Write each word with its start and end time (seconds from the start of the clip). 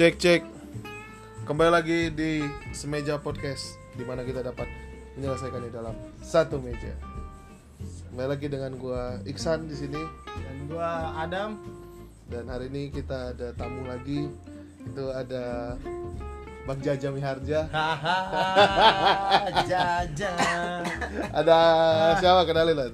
Cek 0.00 0.16
cek. 0.16 0.42
Kembali 1.44 1.68
lagi 1.68 2.08
di 2.08 2.40
semeja 2.72 3.20
podcast 3.20 3.76
di 3.92 4.00
mana 4.00 4.24
kita 4.24 4.40
dapat 4.40 4.64
menyelesaikan 5.12 5.60
di 5.60 5.68
dalam 5.68 5.92
satu 6.24 6.56
meja. 6.56 6.96
Kembali 8.08 8.28
lagi 8.32 8.48
dengan 8.48 8.80
gua 8.80 9.20
Iksan 9.28 9.68
di 9.68 9.76
sini 9.76 10.00
dan 10.24 10.56
gua 10.72 11.20
Adam 11.20 11.60
dan 12.32 12.48
hari 12.48 12.72
ini 12.72 12.88
kita 12.88 13.36
ada 13.36 13.52
tamu 13.52 13.84
lagi. 13.84 14.32
Itu 14.88 15.12
ada 15.12 15.76
Bang 16.64 16.80
Jaja 16.80 17.12
Miharja. 17.12 17.68
hahaha 17.68 19.52
jaja 19.68 20.32
Ada 21.28 21.56
siapa 22.24 22.48
kenalin 22.48 22.72
lah. 22.72 22.88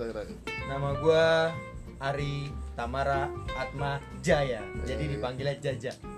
Nama 0.67 0.91
gua 0.99 1.55
Ari 2.03 2.51
Tamara 2.75 3.31
Atma 3.55 4.03
Jaya. 4.27 4.59
Jadi 4.83 5.07
Eh. 5.07 5.11
dipanggilnya 5.15 5.55
Jaja. 5.63 6.16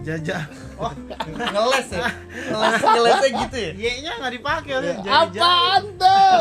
Jaja 0.00 0.36
oh 0.76 0.92
Ngeles 1.28 1.88
ya? 1.90 2.08
Ngeles 2.46 2.74
ngelesnya 2.78 3.30
gitu 3.42 3.56
ya? 3.58 3.72
y 3.74 3.88
nya 4.00 4.12
nggak 4.16 4.32
dipakai 4.34 4.70
Ya, 4.70 4.80
jadi 4.80 5.08
apaan 5.10 5.82
tuh? 5.94 6.40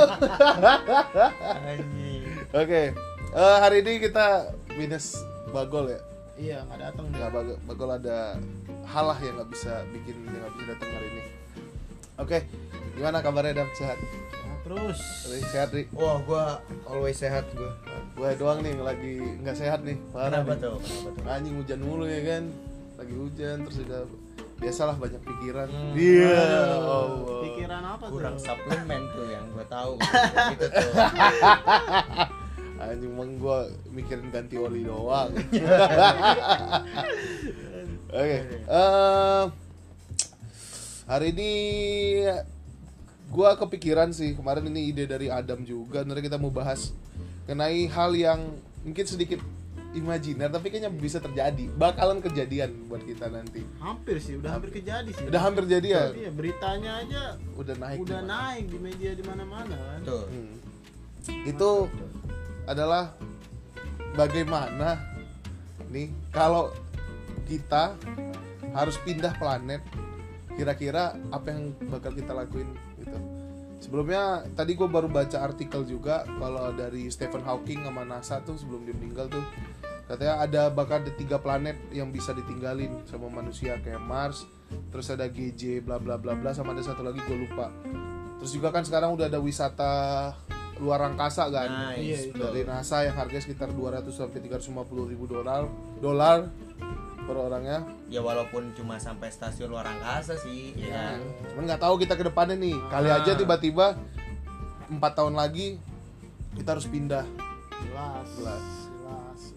Anjing. 1.63 2.21
Oke, 2.49 2.81
eh, 3.33 3.57
hari 3.59 3.81
ini 3.81 3.99
kita 3.99 4.27
minus 4.73 5.19
Bagol 5.47 5.89
ya. 5.89 5.99
iya 6.37 6.57
nggak 6.61 6.79
datang 6.81 7.05
nggak 7.09 7.29
bagol, 7.29 7.57
bagol 7.65 7.89
ada 7.91 8.37
hal 8.85 9.05
lah 9.05 9.17
yang 9.17 9.35
nggak 9.35 9.49
bisa 9.49 9.73
bikin 9.89 10.15
dia 10.23 10.37
nggak 10.37 10.53
bisa 10.53 10.65
datang 10.69 10.89
hari 10.91 11.07
ini 11.09 11.23
oke 12.15 12.37
gimana 12.93 13.17
kabarnya 13.19 13.53
dam 13.57 13.69
sehat 13.73 13.97
terus 14.61 14.99
Ri, 15.25 15.39
sehat 15.43 15.69
ri 15.71 15.89
Wah, 15.89 16.21
gua 16.21 16.61
always 16.85 17.15
sehat 17.15 17.47
gua. 17.51 17.73
gue 18.13 18.29
doang 18.35 18.59
nih 18.59 18.69
yang 18.69 18.83
lagi 18.83 19.13
nggak 19.39 19.55
sehat 19.55 19.81
nih 19.81 19.97
parah 20.09 20.41
Kenapa 20.41 20.51
nih. 20.51 20.61
tuh? 20.61 20.75
Kenapa 20.77 21.09
tuh? 21.15 21.23
anjing 21.27 21.55
hujan 21.55 21.79
mulu 21.79 22.05
ya 22.05 22.21
kan 22.21 22.43
lagi 22.97 23.13
hujan 23.13 23.57
terus 23.61 23.77
juga 23.77 23.99
biasalah 24.57 24.95
banyak 24.95 25.21
pikiran 25.21 25.69
Hmm. 25.69 25.93
iya 25.93 26.33
Aduh, 26.33 26.81
Allah. 26.81 27.41
pikiran 27.45 27.83
apa 27.87 28.05
Kurang 28.09 28.35
tuh 28.35 28.43
suplemen 28.43 29.01
tuh 29.11 29.27
yang 29.27 29.45
gua 29.51 29.65
tahu. 29.67 29.93
gitu 30.51 30.65
tuh. 30.65 30.91
anjing 32.77 33.09
emang 33.09 33.31
gue 33.35 33.59
mikirin 33.91 34.29
ganti 34.29 34.53
oli 34.55 34.81
doang 34.81 35.33
oke 38.11 38.37
eh, 38.69 39.43
hari 41.05 41.27
ini 41.31 41.51
gue 43.27 43.49
kepikiran 43.57 44.09
sih 44.11 44.33
kemarin 44.33 44.67
ini 44.67 44.89
ide 44.89 45.03
dari 45.03 45.27
Adam 45.27 45.61
juga 45.61 46.05
nanti 46.05 46.21
kita 46.21 46.37
mau 46.37 46.49
bahas 46.49 46.93
mengenai 47.43 47.87
hal 47.87 48.11
yang 48.13 48.39
mungkin 48.83 49.05
sedikit 49.05 49.41
imajiner 49.97 50.47
tapi 50.53 50.69
kayaknya 50.69 50.93
bisa 50.93 51.17
terjadi 51.17 51.67
bakalan 51.73 52.21
kejadian 52.21 52.85
buat 52.85 53.01
kita 53.01 53.27
nanti 53.33 53.65
hampir 53.81 54.21
sih 54.21 54.37
udah 54.37 54.55
hampir 54.55 54.69
kejadi 54.69 55.09
sih 55.11 55.25
udah 55.25 55.41
hampir 55.41 55.63
jadi 55.65 55.87
ya 55.87 56.03
iya 56.13 56.31
beritanya 56.31 56.91
aja 57.01 57.23
udah 57.57 57.75
naik 57.75 57.97
udah 58.05 58.21
di 58.21 58.25
mana. 58.25 58.37
naik 58.47 58.63
di 58.69 58.77
media 58.77 59.11
di 59.17 59.23
mana-mana 59.25 59.75
kan 59.75 59.99
Tuh. 60.05 60.25
Hmm. 60.29 60.55
itu 61.49 61.71
adalah 62.69 63.17
bagaimana 64.13 65.01
nih 65.89 66.13
kalau 66.29 66.69
kita 67.47 67.95
harus 68.75 68.95
pindah 69.01 69.33
planet 69.39 69.81
kira-kira 70.57 71.15
apa 71.29 71.53
yang 71.53 71.73
bakal 71.87 72.11
kita 72.13 72.33
lakuin 72.33 72.67
gitu 72.97 73.17
sebelumnya 73.77 74.43
tadi 74.57 74.73
gue 74.73 74.89
baru 74.89 75.05
baca 75.05 75.37
artikel 75.37 75.85
juga 75.85 76.25
kalau 76.41 76.73
dari 76.73 77.07
Stephen 77.13 77.45
Hawking 77.45 77.85
sama 77.85 78.03
NASA 78.03 78.41
tuh 78.41 78.57
sebelum 78.57 78.83
dia 78.83 78.97
meninggal 78.97 79.29
tuh 79.29 79.45
katanya 80.07 80.39
ada 80.39 80.61
bakal 80.67 80.99
ada 80.99 81.11
tiga 81.11 81.37
planet 81.37 81.75
yang 81.91 82.09
bisa 82.09 82.31
ditinggalin 82.31 83.03
sama 83.03 83.27
manusia 83.29 83.75
kayak 83.77 83.99
Mars 83.99 84.47
terus 84.89 85.07
ada 85.07 85.27
GJ 85.27 85.79
bla 85.79 85.95
bla 85.97 86.15
bla 86.15 86.33
bla 86.33 86.51
sama 86.51 86.71
ada 86.71 86.81
satu 86.81 86.99
lagi 87.01 87.19
gue 87.19 87.37
lupa 87.37 87.67
terus 88.37 88.51
juga 88.51 88.69
kan 88.69 88.81
sekarang 88.81 89.11
udah 89.11 89.27
ada 89.27 89.37
wisata 89.37 89.93
luar 90.77 91.01
angkasa 91.03 91.49
kan 91.49 91.91
Nice. 91.91 91.99
Iya, 91.99 92.17
itu. 92.29 92.37
dari 92.37 92.61
NASA 92.61 93.01
yang 93.01 93.15
harganya 93.15 93.41
sekitar 93.41 93.69
200 93.69 94.07
sampai 94.07 94.39
350 94.39 94.77
ribu 95.07 95.25
dolar 95.25 95.65
dolar 95.97 96.47
per 97.19 97.35
orangnya 97.35 97.83
Ya 98.07 98.21
walaupun 98.21 98.71
cuma 98.71 98.95
sampai 98.95 99.27
stasiun 99.27 99.67
luar 99.67 99.83
angkasa 99.83 100.37
sih, 100.37 100.71
ya 100.77 101.17
kan. 101.17 101.19
cuman 101.51 101.63
nggak 101.65 101.81
tahu 101.81 101.95
kita 101.97 102.13
ke 102.13 102.23
depannya 102.23 102.55
nih 102.55 102.77
kali 102.87 103.09
aja 103.09 103.31
Ah. 103.31 103.35
tiba-tiba 103.35 103.85
empat 104.87 105.11
tahun 105.13 105.35
lagi 105.35 105.75
kita 106.53 106.69
harus 106.71 106.87
pindah 106.87 107.25
jelas 107.81 108.27
Jelas. 108.37 108.63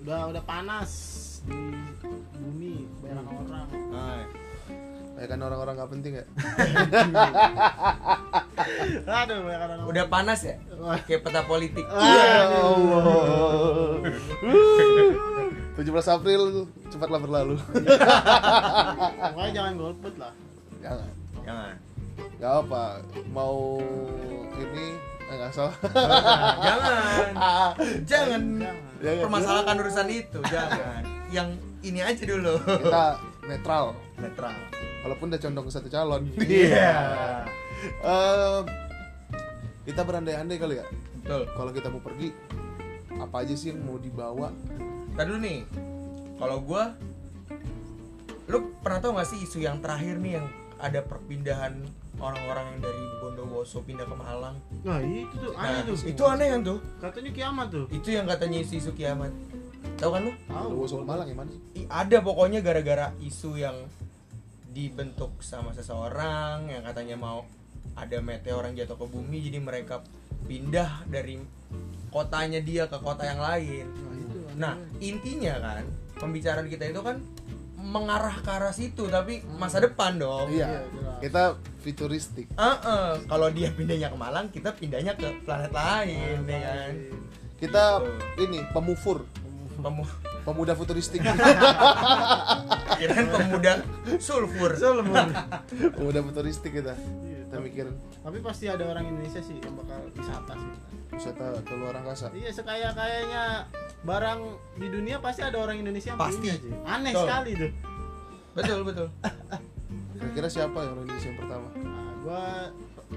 Udah 0.01 0.33
udah 0.33 0.43
panas 0.49 0.91
di 1.45 1.61
bumi 2.41 2.89
banyak 3.05 3.21
orang. 3.21 3.69
Nah, 3.93 4.25
ya 5.21 5.27
kan 5.29 5.39
orang-orang 5.45 5.75
nggak 5.77 5.91
penting 5.93 6.13
ya? 6.17 6.25
Aduh 9.21 9.39
banyak 9.45 9.61
orang 9.61 9.79
udah 9.85 10.05
panas 10.09 10.41
ya? 10.41 10.57
Kayak 11.05 11.21
peta 11.29 11.45
politik. 11.45 11.85
ya 11.85 12.49
Allah 12.49 14.01
17 15.77 16.17
April 16.17 16.41
tuh 16.53 16.67
cepatlah 16.93 17.21
berlalu. 17.21 17.57
Pokoknya 19.21 19.53
jangan 19.53 19.73
golput 19.77 20.15
lah. 20.17 20.33
Jangan. 20.81 21.11
Jangan. 21.45 21.75
nggak 22.41 22.55
apa 22.65 23.05
mau 23.33 23.81
ini 24.57 25.10
nggak 25.33 25.53
salah 25.53 25.75
Jangan. 26.61 27.31
Jangan. 28.05 28.43
Jangan. 29.01 29.23
Permasalahkan 29.25 29.77
urusan 29.81 30.09
itu, 30.11 30.39
jangan. 30.47 31.03
Yang 31.31 31.49
ini 31.81 32.01
aja 32.03 32.23
dulu. 32.27 32.55
kita 32.61 33.07
netral 33.47 33.97
Netral. 34.19 34.53
walaupun 35.01 35.33
udah 35.33 35.41
condong 35.41 35.65
ke 35.65 35.73
satu 35.73 35.89
calon 35.89 36.23
Iya. 36.37 36.93
Kita 39.81 40.05
berandai-andai 40.05 40.59
kali 40.61 40.77
ya 40.77 40.87
Betul. 41.25 41.49
kalau 41.57 41.71
kita 41.73 41.89
mau 41.89 42.03
pergi 42.05 42.31
apa 43.17 43.37
aja 43.41 43.55
sih 43.57 43.73
yang 43.73 43.81
mau 43.83 43.97
dibawa 43.97 44.53
Tadi 45.17 45.37
nih. 45.37 45.61
Kalau 46.37 46.59
gua 46.61 46.95
lu 48.51 48.75
pernah 48.83 48.99
tau 48.99 49.15
gak 49.15 49.31
sih 49.31 49.39
isu 49.41 49.63
yang 49.63 49.79
terakhir 49.79 50.19
nih 50.19 50.43
yang 50.43 50.47
ada 50.81 51.01
perpindahan 51.01 51.77
orang-orang 52.17 52.65
yang 52.67 52.81
dari 52.83 53.03
Bondowoso 53.19 53.81
pindah 53.81 54.05
ke 54.05 54.13
Malang? 54.15 54.57
nah 54.81 54.99
itu 54.99 55.33
tuh 55.35 55.53
aneh 55.55 55.73
Nah, 55.75 55.87
tuh 55.87 55.97
itu 56.03 56.23
aneh 56.25 56.49
kan 56.49 56.61
tuh? 56.63 56.79
katanya 56.99 57.31
kiamat 57.31 57.67
tuh 57.69 57.85
Itu 57.89 58.09
yang 58.11 58.25
katanya 58.25 58.59
isu-isu 58.59 58.91
kiamat. 58.93 59.33
Tahu 59.97 60.11
kan 60.11 60.21
lu? 60.23 60.33
tahu 60.47 60.67
Bondowoso 60.71 60.95
ke 60.99 61.07
Malang 61.07 61.27
ya 61.27 61.35
mana 61.35 61.51
sih? 61.51 61.61
I- 61.77 61.89
ada 61.89 62.17
pokoknya 62.19 62.61
gara-gara 62.61 63.13
isu 63.21 63.57
yang 63.57 63.77
dibentuk 64.69 65.35
sama 65.41 65.71
seseorang 65.71 66.67
yang 66.67 66.83
katanya 66.83 67.17
mau 67.17 67.43
ada 67.93 68.21
meteor 68.21 68.63
yang 68.65 68.77
jatuh 68.79 68.97
ke 68.97 69.07
bumi 69.07 69.43
jadi 69.43 69.59
mereka 69.59 70.01
pindah 70.47 71.05
dari 71.07 71.43
kotanya 72.09 72.61
dia 72.61 72.87
ke 72.87 72.97
kota 72.97 73.23
yang 73.23 73.39
lain. 73.39 73.87
nah 73.87 74.15
itu 74.15 74.37
aneh. 74.41 74.55
Nah, 74.57 74.75
intinya 74.99 75.55
kan 75.59 75.85
pembicaraan 76.17 76.67
kita 76.67 76.87
itu 76.87 77.01
kan 77.01 77.19
mengarah 77.83 78.37
ke 78.37 78.51
arah 78.51 78.71
situ 78.71 79.07
tapi 79.07 79.41
masa 79.51 79.81
depan 79.81 80.17
dong. 80.17 80.47
iya 80.49 80.85
jelas. 80.87 81.17
kita 81.19 81.43
futuristik 81.81 82.47
Ah, 82.55 82.77
kalau 83.25 83.49
dia 83.49 83.71
pindahnya 83.71 84.09
ke 84.09 84.17
Malang, 84.17 84.47
kita 84.49 84.73
pindahnya 84.73 85.13
ke 85.15 85.27
planet 85.43 85.71
lain, 85.71 86.45
ya 86.45 86.61
kan? 86.61 86.93
kita 87.57 87.85
Gitu. 87.99 88.43
ini 88.43 88.59
pemufur 88.71 89.25
Pemu 89.77 90.05
pemuda 90.43 90.73
futuristik 90.73 91.25
kirain 92.99 93.27
pemuda 93.29 93.81
sulfur. 94.19 94.77
Sulfur. 94.77 95.25
pemuda 95.91 96.21
futuristik 96.21 96.73
kita 96.75 96.93
Iya, 96.97 97.30
kita 97.51 97.59
mikirin 97.59 97.95
tapi 98.23 98.39
pasti 98.39 98.71
ada 98.71 98.85
orang 98.87 99.11
Indonesia 99.11 99.43
sih 99.43 99.59
yang 99.59 99.75
bakal 99.75 99.99
wisata 100.15 100.55
sih 100.55 100.71
wisata 101.11 101.47
ke 101.67 101.75
luar 101.75 101.99
angkasa 101.99 102.31
iya 102.31 102.55
sekaya 102.55 102.95
kayaknya 102.95 103.67
barang 104.01 104.41
di 104.79 104.87
dunia 104.87 105.19
pasti 105.19 105.43
ada 105.43 105.59
orang 105.59 105.83
Indonesia 105.83 106.15
yang 106.15 106.21
Pasti. 106.23 106.39
punya 106.41 106.55
sih 106.57 106.73
aneh 106.87 107.11
Betul. 107.11 107.27
sekali 107.27 107.51
tuh 107.53 107.73
Betul, 108.51 108.79
betul. 108.83 109.09
kira-kira 110.15 110.47
siapa 110.47 110.79
yang 110.79 110.91
orang 110.93 111.05
Indonesia 111.05 111.29
yang 111.29 111.39
pertama 111.39 111.69
nah, 111.75 112.11
gua 112.23 112.43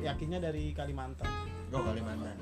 yakinnya 0.01 0.39
dari 0.41 0.73
Kalimantan 0.73 1.29
Oh, 1.69 1.81
Kalimantan. 1.81 2.37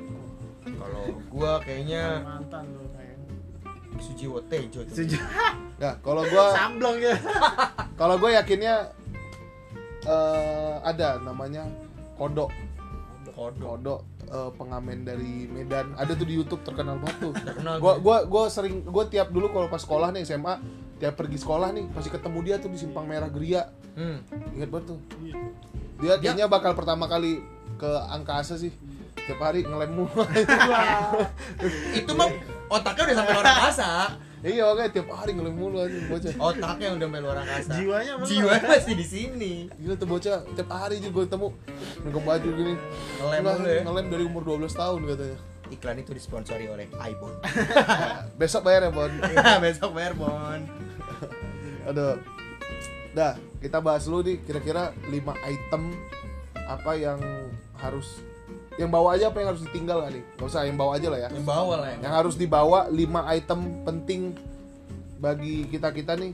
Kalau 0.61 1.03
gua 1.27 1.59
kayaknya 1.63 2.19
Kalimantan 2.19 2.63
tuh 2.67 2.87
kayak 2.91 3.15
Sujiwo 3.95 4.39
Tejo. 4.47 4.83
Sejuk. 4.87 5.23
ya 5.79 5.95
kalau 5.99 6.23
gua 6.25 6.51
Samblong 6.59 6.99
ya 6.99 7.15
kalau 7.99 8.15
gue 8.17 8.31
yakinnya 8.31 8.91
eh, 10.05 10.75
ada 10.81 11.21
namanya 11.21 11.67
kodok. 12.17 12.51
Kodok. 13.31 13.67
kodok 13.79 14.01
eh, 14.27 14.51
pengamen 14.57 15.05
dari 15.05 15.45
Medan. 15.49 15.93
Ada 15.97 16.13
tuh 16.17 16.27
di 16.27 16.35
YouTube 16.37 16.61
terkenal 16.65 16.97
banget 17.01 17.17
tuh. 17.19 17.33
Terkenal 17.33 17.77
gua 17.81 17.97
gua 18.01 18.17
gua 18.25 18.43
sering 18.49 18.85
gua 18.85 19.05
tiap 19.07 19.29
dulu 19.33 19.49
kalau 19.51 19.67
pas 19.69 19.81
sekolah 19.81 20.13
nih 20.13 20.25
SMA 20.25 20.55
tiap 21.01 21.17
pergi 21.17 21.41
sekolah 21.41 21.73
nih 21.73 21.85
pasti 21.97 22.13
ketemu 22.13 22.39
dia 22.45 22.55
tuh 22.61 22.69
di 22.69 22.77
simpang 22.77 23.09
merah 23.09 23.29
Geria. 23.33 23.65
Hmm. 23.97 24.23
ingat 24.55 24.69
banget 24.71 24.95
tuh. 24.95 24.99
Iya. 25.19 25.35
dia 26.01 26.13
kayaknya 26.17 26.45
bakal 26.49 26.73
pertama 26.73 27.05
kali 27.05 27.41
ke 27.77 27.91
angkasa 28.09 28.57
sih. 28.57 28.73
Tiap 29.21 29.37
hari 29.37 29.61
ngelem 29.65 29.93
mulu. 29.93 30.23
Itu 31.99 32.11
mah 32.17 32.29
otaknya 32.73 33.03
udah 33.05 33.17
sampai 33.21 33.33
luar 33.37 33.47
angkasa. 33.53 33.89
Iya 34.41 34.63
makanya 34.65 34.89
tiap 34.89 35.07
hari 35.13 35.31
ngelem 35.37 35.53
mulu 35.53 35.77
aja 35.85 35.97
bocah. 36.09 36.33
Otaknya 36.41 36.87
udah 36.97 37.07
main 37.13 37.21
luar 37.21 37.37
angkasa. 37.45 37.77
Jiwanya 37.77 38.13
belum. 38.17 38.29
jiwa 38.29 38.51
masih 38.65 38.93
di 38.97 39.05
sini. 39.05 39.53
Gila 39.77 39.95
tuh 39.97 40.07
bocah. 40.09 40.37
Tiap 40.57 40.69
hari 40.73 40.97
aja 40.97 41.09
gue 41.13 41.23
ketemu. 41.29 41.49
Nggak 42.09 42.23
baju 42.25 42.49
gini. 42.57 42.73
Ngelem 43.21 43.41
mulu 43.45 43.69
ya? 43.69 43.81
ngelem 43.85 44.05
dari 44.09 44.23
umur 44.25 44.41
12 44.45 44.73
tahun 44.73 44.99
katanya. 45.05 45.37
Iklan 45.71 45.97
itu 46.03 46.11
disponsori 46.11 46.67
oleh 46.67 46.83
iPhone 46.99 47.39
besok 48.43 48.67
bayar 48.67 48.89
ya 48.89 48.91
Bon? 48.91 49.07
Besok 49.63 49.95
bayar 49.95 50.13
bon. 50.19 50.59
Aduh. 51.87 52.19
Dah 53.15 53.39
kita 53.61 53.77
bahas 53.79 54.03
dulu 54.09 54.25
nih. 54.25 54.41
Kira-kira 54.41 54.91
5 55.07 55.13
item 55.47 55.83
apa 56.55 56.91
yang 56.97 57.19
harus 57.79 58.19
yang 58.79 58.87
bawa 58.87 59.19
aja 59.19 59.27
apa 59.27 59.37
yang 59.43 59.49
harus 59.51 59.63
ditinggal 59.67 60.07
nih 60.07 60.23
nggak 60.39 60.47
usah 60.47 60.63
yang 60.63 60.77
bawa 60.79 60.91
aja 60.95 61.07
lah 61.11 61.19
ya 61.19 61.29
yang 61.31 61.47
bawa 61.47 61.73
lah 61.83 61.89
yang 61.91 62.01
yang 62.07 62.13
harus 62.15 62.35
dibawa 62.39 62.87
5 62.87 63.35
item 63.35 63.59
penting 63.83 64.21
bagi 65.19 65.67
kita 65.67 65.91
kita 65.91 66.15
nih 66.15 66.31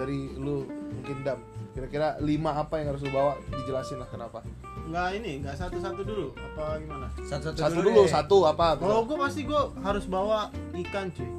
dari 0.00 0.32
lu 0.40 0.64
mungkin 0.68 1.16
dam 1.20 1.38
kira-kira 1.76 2.16
5 2.20 2.24
apa 2.48 2.74
yang 2.80 2.86
harus 2.96 3.00
lu 3.04 3.10
bawa 3.12 3.36
dijelasin 3.52 4.00
lah 4.00 4.08
kenapa 4.08 4.40
Nggak 4.82 5.08
ini, 5.14 5.32
nggak 5.40 5.56
satu-satu 5.56 6.02
dulu. 6.02 6.26
Apa 6.34 6.76
gimana? 6.82 7.06
satu-satu 7.22 7.58
satu 7.62 7.80
dulu 7.80 8.02
deh. 8.02 8.10
satu 8.10 8.36
apa 8.50 8.74
Kalau 8.76 9.06
gue 9.06 9.14
pasti 9.14 9.40
gue 9.46 9.62
harus 9.78 10.04
bawa 10.10 10.50
ikan 10.74 11.06
cuy. 11.14 11.30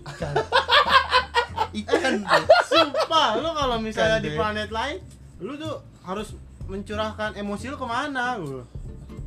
ikan 0.00 0.34
ikan 1.84 2.14
tuh. 2.24 2.44
Sumpah, 2.64 3.28
lu 3.44 3.50
kalau 3.52 3.76
misalnya 3.76 4.18
Ikan, 4.18 4.24
di 4.24 4.30
planet 4.32 4.70
lain, 4.72 4.96
lu 5.44 5.52
tuh 5.60 5.84
harus 6.08 6.32
mencurahkan 6.66 7.36
emosi 7.36 7.64
lu 7.70 7.76
ke 7.76 7.86
mana 7.86 8.40
gitu. 8.40 8.64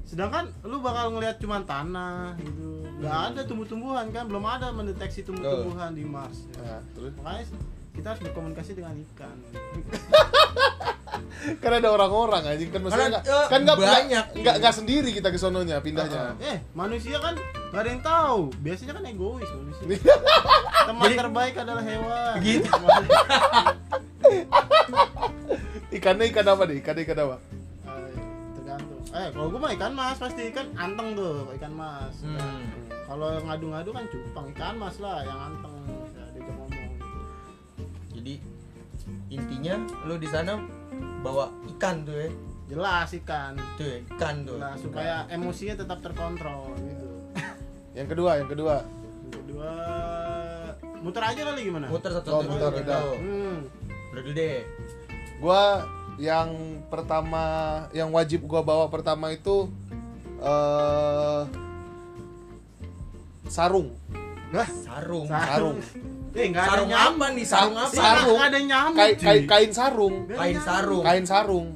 Sedangkan 0.09 0.49
lu 0.65 0.81
bakal 0.81 1.13
ngelihat 1.13 1.37
cuma 1.37 1.61
tanah 1.61 2.33
gitu. 2.41 2.81
Nggak 2.97 3.17
ada 3.29 3.41
tumbuh-tumbuhan 3.45 4.09
kan, 4.09 4.25
belum 4.25 4.41
ada 4.41 4.73
mendeteksi 4.73 5.21
tumbuh-tumbuhan 5.21 5.93
di 5.93 6.01
Mars. 6.01 6.49
Nah, 6.57 6.81
terus 6.91 7.13
Makanya 7.15 7.45
kita 7.93 8.07
harus 8.09 8.21
berkomunikasi 8.25 8.71
dengan 8.73 8.97
ikan. 9.05 9.37
kan 11.63 11.71
ada 11.71 11.89
orang-orang 11.89 12.41
anjing 12.45 12.69
kan 12.69 12.79
maksudnya 12.79 13.05
Karena, 13.05 13.19
nggak 13.21 13.23
eh, 13.31 13.47
kan 13.47 13.59
nggak 13.61 13.77
banyak. 13.77 14.25
nggak 14.39 14.55
nggak 14.59 14.73
sendiri 14.75 15.09
kita 15.11 15.29
ke 15.29 15.39
sononya 15.39 15.79
pindahnya 15.79 16.35
Eh, 16.37 16.57
manusia 16.73 17.15
kan 17.19 17.35
gak 17.69 17.79
ada 17.79 17.89
yang 17.89 18.03
tahu. 18.03 18.41
Biasanya 18.59 18.93
kan 18.97 19.03
egois 19.05 19.49
manusia. 19.51 19.85
Teman 20.89 21.05
Jadi- 21.05 21.17
terbaik 21.17 21.53
adalah 21.55 21.83
hewan. 21.85 22.33
Gitu. 22.41 22.71
ikannya 25.91 26.25
ikan 26.29 26.47
apa 26.47 26.63
nih 26.65 26.75
ikannya 26.81 27.03
ikan 27.03 27.19
apa. 27.19 27.37
Eh, 29.19 29.29
kalau 29.29 29.47
gue 29.49 29.59
mah 29.59 29.71
ikan 29.73 29.91
mas 29.91 30.15
pasti 30.15 30.47
ikan 30.47 30.71
anteng 30.75 31.11
tuh, 31.11 31.51
ikan 31.53 31.73
mas. 31.73 32.23
Hmm. 32.23 32.63
Kalau 33.03 33.35
ngadu-ngadu 33.41 33.89
kan 33.91 34.05
cupang, 34.07 34.47
ikan 34.49 34.75
mas 34.75 34.95
lah 34.97 35.19
yang 35.21 35.39
anteng. 35.45 35.75
Ya, 36.09 36.23
dia 36.31 36.41
ngomong. 36.47 36.91
jadi 38.09 38.33
intinya 39.29 39.75
lu 40.03 40.15
di 40.15 40.25
sana 40.25 40.55
bawa 41.19 41.47
ikan 41.69 42.03
tuh 42.03 42.15
ya 42.17 42.29
Jelas 42.67 43.09
ikan. 43.15 43.57
tuh 43.75 43.85
ya, 43.85 43.97
ikan 44.07 44.35
tuh 44.43 44.55
Nah, 44.55 44.73
supaya 44.75 45.25
emosinya 45.27 45.75
tetap 45.75 45.99
terkontrol 45.99 46.69
gitu. 46.77 47.07
yang 47.97 48.07
kedua 48.07 48.37
yang 48.37 48.47
kedua 48.47 48.75
Yang 49.21 49.35
kedua 49.37 49.71
muter 50.99 51.23
aja 51.23 51.41
kali 51.43 51.61
gimana? 51.65 51.87
muter 51.87 52.11
satu 52.11 52.27
Oh, 52.29 52.41
muter, 52.41 52.69
dulu. 52.69 52.81
udah. 52.83 52.99
Hmm. 53.17 53.57
Dulu 54.11 54.29
deh 54.31 54.57
gua 55.39 55.61
yang 56.19 56.49
pertama 56.85 57.43
yang 57.89 58.11
wajib 58.11 58.43
gua 58.43 58.59
bawa 58.59 58.85
pertama 58.87 59.31
itu 59.31 59.71
eh 60.37 61.41
sarung 63.47 63.95
Lah, 64.49 64.65
sarung 64.65 65.25
sarung 65.25 65.77
Eh, 66.29 66.45
nggak 66.45 66.61
ada 66.61 66.69
sarung 66.75 66.89
nyamuk. 66.89 67.09
apa 67.15 67.25
nih 67.33 67.45
sarung 67.47 67.73
Sa- 67.73 67.81
apa 67.81 67.95
sarung. 67.95 68.37
Ada 68.39 68.59
nyamuk. 68.59 68.95
Kai- 68.95 69.15
cuy. 69.15 69.25
kai- 69.25 69.45
kain 69.47 69.71
sarung 69.71 70.15
kain 70.27 70.57
sarung 70.59 71.03
kain 71.03 71.25
sarung 71.25 71.67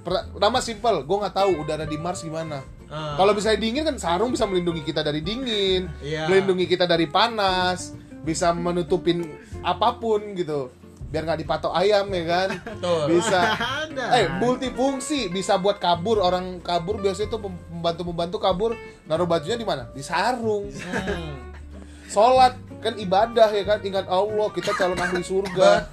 Per- 0.00 0.26
pertama 0.32 0.58
simple 0.60 0.98
gue 1.02 1.16
nggak 1.18 1.34
tahu 1.34 1.50
udara 1.60 1.84
di 1.84 1.96
Mars 1.96 2.22
gimana 2.22 2.62
Ah. 2.86 3.18
kalau 3.18 3.34
bisa 3.34 3.50
dingin 3.52 3.82
kan 3.82 3.96
sarung 3.96 4.30
bisa 4.30 4.46
melindungi 4.46 4.80
kita 4.80 5.02
dari 5.02 5.20
dingin 5.20 5.90
Iya. 5.98 6.24
melindungi 6.26 6.64
kita 6.64 6.86
dari 6.86 7.04
panas 7.06 7.90
bisa 8.22 8.50
menutupin 8.52 9.26
apa 9.60 9.92
pun 9.94 10.32
gitu 10.32 10.70
biar 11.06 11.22
nggak 11.22 11.40
dipatok 11.46 11.72
ayam 11.72 12.06
ya 12.10 12.24
kan? 12.26 12.48
Betul. 12.60 13.04
bisa. 13.14 13.40
Ada. 13.86 14.04
eh 14.18 14.26
multifungsi. 14.42 15.30
Bisa 15.30 15.56
buat 15.56 15.78
kabur. 15.78 16.18
Orang 16.18 16.58
kabur 16.60 16.98
biasanya 16.98 17.30
tuh 17.30 17.40
pembantu 17.46 18.02
pembantu 18.10 18.36
kabur. 18.42 18.70
Naruh 19.06 19.28
bajunya 19.28 19.56
di 19.58 19.66
mana? 19.66 19.86
Di 19.94 20.02
sarung. 20.02 20.68
Hmm. 20.70 21.54
sholat. 22.10 22.58
Kan 22.82 22.98
ibadah 22.98 23.50
ya 23.50 23.64
kan? 23.64 23.78
Ingat 23.82 24.06
Allah 24.10 24.48
kita 24.50 24.74
calon 24.74 24.98
ahli 24.98 25.22
surga. 25.22 25.90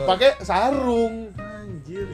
Pakai 0.08 0.40
sarung 0.40 1.32
Anjir. 1.90 2.06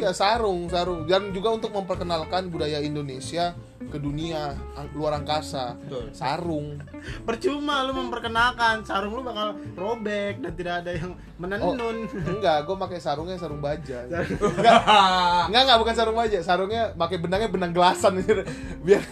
iya 0.00 0.10
sarung. 0.10 0.66
sarung 0.66 1.04
dan 1.04 1.28
juga 1.30 1.52
untuk 1.52 1.68
memperkenalkan 1.70 2.48
budaya 2.48 2.80
Indonesia 2.80 3.52
ke 3.78 3.96
dunia 3.96 4.52
ang- 4.74 4.92
luar 4.92 5.16
angkasa. 5.16 5.76
Betul. 5.78 6.12
sarung. 6.12 6.80
Percuma 7.28 7.84
lu 7.84 7.92
memperkenalkan 7.94 8.82
sarung 8.82 9.16
lu 9.16 9.22
bakal 9.22 9.52
robek 9.74 10.40
dan 10.40 10.52
tidak 10.52 10.74
ada 10.80 10.90
yang 10.92 11.12
menenun. 11.36 12.08
enggak 12.08 12.64
gue 12.64 12.76
pakai 12.78 12.98
sarungnya 12.98 13.36
sarung 13.36 13.60
baja. 13.60 14.04
Enggak 14.58 14.80
enggak 15.48 15.62
enggak 15.62 15.78
bukan 15.78 15.94
sarung 15.94 16.16
baja. 16.16 16.38
Sarungnya 16.40 16.92
pakai 16.92 17.16
benangnya 17.16 17.48
benang 17.48 17.72
gelasan. 17.72 18.20
Biar 18.24 18.40
biar 18.84 19.02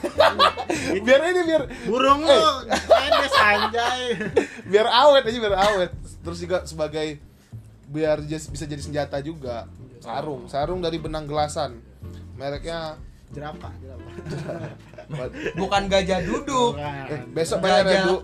biar 0.97 1.21
ini 1.27 1.43
biar 1.45 1.63
Burung 1.85 2.21
lu 2.21 2.41
pedes 2.69 3.35
anjay. 3.35 4.03
biar 4.67 4.87
awet 4.87 5.25
aja 5.25 5.39
biar 5.39 5.57
awet. 5.57 5.91
Terus 6.21 6.39
juga 6.39 6.57
sebagai 6.65 7.21
biar 7.87 8.19
bisa 8.27 8.67
jadi 8.67 8.83
senjata 8.83 9.23
juga 9.23 9.71
sarung. 10.01 10.43
Sarung 10.47 10.81
dari 10.81 10.99
benang 11.01 11.25
gelasan. 11.27 11.81
Mereknya 12.37 12.97
Jerapah, 13.27 13.75
jerapah. 13.83 14.13
bukan 15.59 15.83
gajah 15.91 16.23
duduk. 16.23 16.79
Eh, 16.79 17.27
besok 17.35 17.59
bayar 17.59 17.83
ya 17.83 17.91
Gajah. 17.91 18.05
bu. 18.07 18.17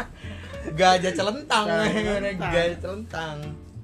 Gajah 0.80 1.12
celentang. 1.12 1.64
Gajah 1.68 1.92
celentang. 1.92 2.48
gajah 2.48 2.76
celentang. 2.80 3.36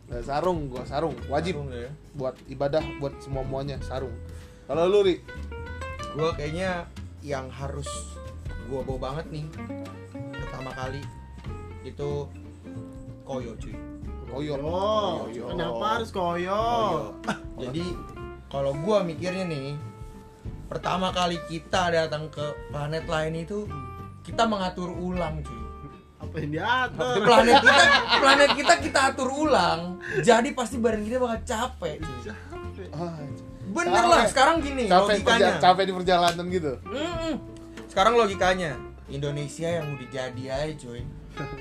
Nah, 0.08 0.22
sarung 0.24 0.72
gua 0.72 0.80
sarung. 0.88 1.12
Wajib 1.28 1.60
Sarung 1.60 1.70
ya. 1.76 1.92
buat 2.16 2.34
ibadah 2.48 2.80
buat 2.96 3.12
semua 3.20 3.44
muanya 3.44 3.76
sarung. 3.84 4.16
Kalau 4.64 4.88
lu 4.88 5.04
ri? 5.04 5.20
Gua 6.16 6.32
kayaknya 6.32 6.88
yang 7.20 7.52
harus 7.52 7.88
gua 8.72 8.80
bawa 8.80 9.12
banget 9.12 9.26
nih 9.36 9.46
pertama 10.40 10.70
kali 10.72 11.02
itu 11.84 12.10
koyo 13.22 13.52
cuy 13.60 13.76
koyo 14.36 14.54
Oh, 14.58 15.24
Koyo. 15.24 15.44
kenapa 15.48 15.84
harus 15.94 16.10
koyo? 16.10 16.52
koyo 16.52 17.02
jadi 17.56 17.84
kalau 18.46 18.76
gua 18.76 19.00
mikirnya 19.00 19.44
nih 19.44 19.72
pertama 20.66 21.08
kali 21.10 21.40
kita 21.46 21.88
datang 21.88 22.28
ke 22.28 22.44
planet 22.68 23.04
lain 23.06 23.34
itu 23.38 23.64
kita 24.20 24.44
mengatur 24.44 24.90
ulang 24.90 25.40
cuy 25.40 25.62
Apa 26.18 26.34
yang 26.38 26.50
diatur? 26.50 27.16
planet 27.22 27.56
kita 27.62 27.84
planet 28.18 28.50
kita 28.52 28.74
kita 28.82 29.00
atur 29.08 29.28
ulang 29.30 29.80
jadi 30.20 30.48
pasti 30.52 30.76
badan 30.76 31.00
kita 31.00 31.16
bakal 31.16 31.40
capek 31.42 31.96
cuy. 31.98 32.18
Capek. 32.26 32.88
Ah, 32.92 33.16
bener 33.68 33.94
Capek. 33.96 34.10
lah 34.10 34.22
sekarang 34.26 34.56
gini 34.60 34.84
capek 34.84 35.16
logikanya 35.16 35.48
perja- 35.48 35.60
capek 35.62 35.82
di 35.82 35.92
perjalanan 35.94 36.44
gitu 36.50 36.72
Mm-mm. 36.82 37.34
sekarang 37.86 38.14
logikanya 38.14 38.70
Indonesia 39.06 39.68
yang 39.70 39.86
udah 39.88 40.08
jadi 40.08 40.42
aja 40.50 40.74
cuy 40.76 41.02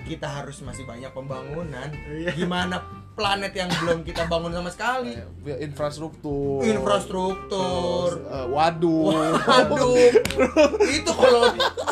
kita 0.04 0.28
harus 0.32 0.60
masih 0.60 0.84
banyak 0.84 1.10
pembangunan 1.10 1.90
Iya. 2.08 2.32
gimana 2.34 2.80
planet 3.12 3.52
yang 3.52 3.72
belum 3.74 4.04
kita 4.04 4.26
bangun 4.26 4.52
sama 4.52 4.68
sekali 4.68 5.16
biar 5.40 5.60
infrastruktur 5.62 6.60
infrastruktur 6.62 8.10
terus, 8.12 8.28
eh, 8.30 8.48
waduk 8.48 9.16
Aduh, 9.42 10.12
itu 10.98 11.12
kalau 11.12 11.44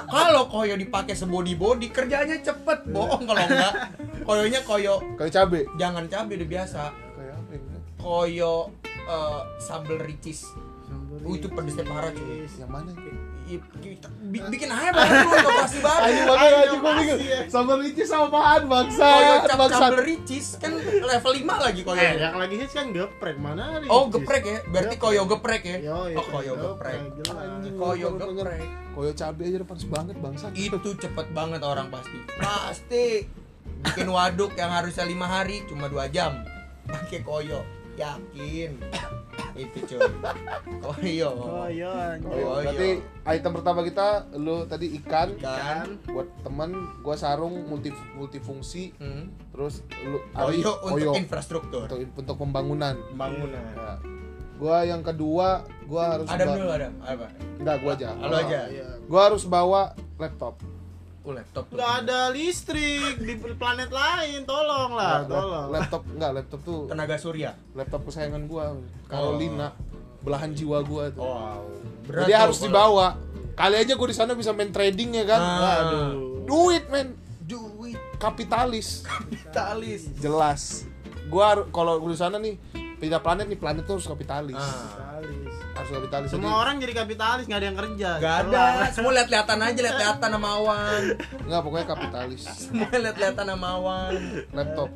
kalau 0.05 0.43
koyo 0.45 0.75
dipakai 0.75 1.13
sebody 1.13 1.53
body 1.53 1.89
kerjanya 1.89 2.37
cepet, 2.37 2.85
bohong 2.87 3.23
kalau 3.23 3.39
enggak. 3.41 3.73
Koyonya 4.21 4.61
koyo 4.61 4.99
kayak 5.15 5.31
cabe 5.31 5.65
jangan 5.73 6.05
cabai 6.05 6.35
udah 6.35 6.49
biasa. 6.49 6.81
ya 7.17 7.35
Koyo 7.97 8.53
eh, 8.85 9.41
sambal 9.57 9.97
ricis. 9.99 10.51
Uh, 11.23 11.31
itu 11.31 11.47
pedesnya 11.47 11.83
parah 11.83 12.11
cuy. 12.11 12.43
yang 12.53 12.67
mana 12.67 12.91
bi- 12.91 13.15
bikin 14.23 14.69
aja 14.71 14.89
baru 14.95 15.13
lu 15.13 15.31
inovasi 15.35 15.77
baru. 15.83 16.01
Ayo 16.03 16.21
makanya 16.25 16.43
Ayo, 16.43 16.57
aja 16.57 16.67
gue 16.73 16.81
bingung 16.81 17.19
pasti 17.19 17.25
ya. 17.27 17.39
Sambal 17.51 17.77
ricis 17.83 18.07
sama 18.07 18.25
apaan 18.31 18.61
bangsa 18.71 19.05
Koyo 19.05 19.33
cap 19.43 19.57
bangsa 19.59 19.75
sambal 19.77 20.03
ricis 20.03 20.45
kan 20.57 20.71
level 20.81 21.33
5 21.35 21.65
lagi 21.67 21.81
koyo. 21.83 21.99
Eh, 22.01 22.13
yang 22.17 22.37
lagi 22.39 22.55
hits 22.57 22.73
kan 22.73 22.85
geprek 22.95 23.37
mana? 23.37 23.63
Oh, 23.91 24.07
Ricis? 24.07 24.13
geprek 24.15 24.43
ya. 24.47 24.59
Berarti 24.71 24.95
koyo 24.97 25.21
geprek 25.27 25.63
ya. 25.67 25.77
Oh, 25.91 26.07
koyo 26.09 26.53
geprek. 26.55 26.99
Koyo 27.75 28.07
geprek. 28.15 28.67
koyo 28.93 29.11
cabe 29.17 29.49
aja 29.49 29.57
udah 29.57 29.69
panas 29.73 29.85
banget 29.89 30.15
bangsa 30.21 30.45
itu 30.53 30.89
cepet 31.01 31.27
banget 31.33 31.65
orang 31.65 31.89
pasti 31.89 32.17
pasti 32.37 33.05
bikin 33.81 34.05
waduk 34.05 34.53
yang 34.53 34.69
harusnya 34.69 35.01
lima 35.09 35.25
hari 35.25 35.65
cuma 35.65 35.89
dua 35.89 36.05
jam 36.13 36.45
pakai 36.85 37.25
koyo 37.25 37.65
yakin 37.97 38.71
itu 39.53 39.77
cuy 39.85 40.01
oh 40.81 40.97
iya 40.99 41.29
Oh 41.29 41.67
iya. 41.69 42.17
Oh, 42.25 42.33
iya. 42.33 42.43
Oh, 42.43 42.57
iya. 42.59 42.73
Berarti 42.73 42.89
item 43.37 43.51
pertama 43.53 43.79
kita 43.85 44.07
lu 44.35 44.65
tadi 44.65 44.97
ikan, 45.01 45.37
kan 45.39 45.87
buat 46.09 46.27
temen, 46.41 46.69
gua 47.05 47.15
sarung 47.15 47.53
multi 47.69 47.93
multifungsi, 48.17 48.97
hmm. 48.97 49.53
terus 49.53 49.85
lu 50.03 50.19
Oyo 50.33 50.73
untuk 50.81 50.97
Oyo. 50.97 51.11
infrastruktur 51.15 51.85
untuk 51.85 51.99
untuk 52.17 52.35
pembangunan. 52.41 52.97
bangunan 53.13 53.61
Ya. 53.73 53.95
Gua 54.57 54.77
yang 54.85 55.01
kedua, 55.05 55.65
gua 55.85 56.17
harus 56.17 56.27
Adam 56.29 56.47
ba- 56.49 56.57
dulu 56.57 56.69
Adam 56.71 56.93
apa 57.03 57.25
Enggak, 57.61 57.75
gua 57.81 57.91
aja. 57.93 58.09
Lu 58.17 58.35
aja. 58.35 58.61
Iya. 58.69 58.87
Gua 59.05 59.21
harus 59.29 59.43
bawa 59.45 59.81
laptop. 60.17 60.57
Oh 61.23 61.31
laptop 61.31 61.63
tuh. 61.71 61.75
Nggak 61.79 61.91
ada 62.03 62.19
listrik 62.35 63.15
di 63.19 63.33
planet 63.55 63.89
lain, 63.89 64.43
tolong 64.43 64.91
lah, 64.93 65.23
tolong. 65.23 65.67
Laptop 65.71 66.03
enggak, 66.11 66.31
laptop 66.35 66.59
tuh 66.67 66.79
tenaga 66.91 67.15
surya 67.15 67.51
laptop 67.73 68.01
kesayangan 68.07 68.43
gua, 68.45 68.75
Carolina. 69.07 69.73
Belahan 70.23 70.55
jiwa 70.55 70.79
gua 70.87 71.11
tuh. 71.11 71.19
wow 71.19 71.63
Jadi 72.07 72.31
harus 72.31 72.63
dibawa. 72.63 73.19
Kali 73.59 73.75
aja 73.75 73.93
gua 73.99 74.07
di 74.07 74.15
sana 74.15 74.31
bisa 74.35 74.55
main 74.55 74.71
trading 74.71 75.19
ya 75.19 75.27
kan. 75.27 75.41
Ah. 75.41 75.59
Waduh. 75.59 76.07
Duit, 76.47 76.87
men. 76.87 77.15
duit 77.43 77.99
Kapitalis. 78.19 79.03
kapitalis 79.03 80.07
Jelas. 80.23 80.87
Gua 81.27 81.67
kalau 81.75 81.99
gua 81.99 82.15
di 82.15 82.19
sana 82.19 82.39
nih 82.39 82.55
pindah 83.03 83.19
planet 83.19 83.51
nih 83.51 83.59
planet 83.59 83.83
tuh 83.83 83.99
harus 83.99 84.07
kapitalis. 84.07 84.55
Ah. 84.55 84.63
Kapitalis. 84.63 85.53
Harus 85.75 85.89
kapitalis. 85.91 86.27
Semua 86.31 86.47
Jadi- 86.47 86.61
orang 86.63 86.75
jadi 86.79 86.93
kapitalis, 86.95 87.43
nggak 87.51 87.59
ada 87.59 87.67
yang 87.67 87.79
kerja. 87.83 88.09
Gak 88.23 88.35
ada, 88.47 88.63
semua 88.95 89.11
lihat-lihatan 89.19 89.57
aja, 89.59 89.79
lihat-lihatan 89.83 90.29
sama 90.31 90.49
awan. 90.55 91.01
Enggak, 91.43 91.61
pokoknya 91.67 91.87
kapitalis. 91.91 92.41
Semua 92.63 92.87
lihat-lihatan 92.95 93.45
sama 93.51 93.67
awan. 93.75 94.13
Laptop. 94.55 94.89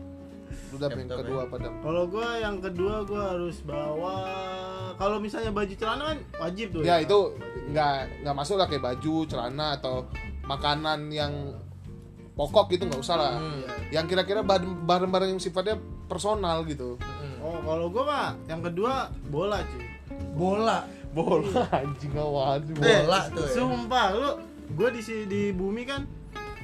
Udah 0.68 0.88
yang 0.88 1.00
Laptop, 1.04 1.20
kedua 1.20 1.42
ya. 1.44 1.52
pada. 1.52 1.68
Kalau 1.84 2.04
gua 2.08 2.28
yang 2.40 2.56
kedua 2.64 2.96
gua 3.04 3.24
harus 3.36 3.58
bawa 3.68 4.18
kalau 4.96 5.18
misalnya 5.20 5.52
baju 5.52 5.74
celana 5.76 6.04
kan 6.16 6.20
wajib 6.40 6.68
tuh. 6.72 6.82
Ya 6.88 6.96
itu 7.04 7.20
nggak 7.76 8.24
nggak 8.24 8.36
masuk 8.36 8.56
lah 8.56 8.68
kayak 8.72 8.84
baju, 8.88 9.16
celana 9.28 9.76
atau 9.76 10.08
makanan 10.48 11.12
yang 11.12 11.34
pokok 12.38 12.70
gitu 12.70 12.86
nggak 12.86 13.02
usah 13.02 13.16
lah. 13.16 13.32
Hmm. 13.36 13.66
Yang 13.90 14.06
kira-kira 14.08 14.40
bahan- 14.42 14.86
barang-barang 14.86 15.30
yang 15.34 15.42
sifatnya 15.42 15.76
personal 16.06 16.62
gitu. 16.64 16.96
Oh, 17.40 17.58
kalau 17.60 17.90
gua 17.90 18.04
mah 18.04 18.28
yang 18.46 18.62
kedua 18.62 19.10
bola, 19.26 19.60
cuy. 19.66 19.86
Bola. 20.34 20.86
Bola 21.10 21.66
anjing 21.82 22.14
awan. 22.14 22.62
Bola 22.70 22.86
Eh, 23.20 23.26
tuh 23.32 23.42
ya. 23.42 23.54
Sumpah 23.54 24.06
lu 24.14 24.30
gua 24.72 24.90
di 24.90 25.02
si- 25.02 25.26
di 25.26 25.50
bumi 25.50 25.82
kan 25.82 26.06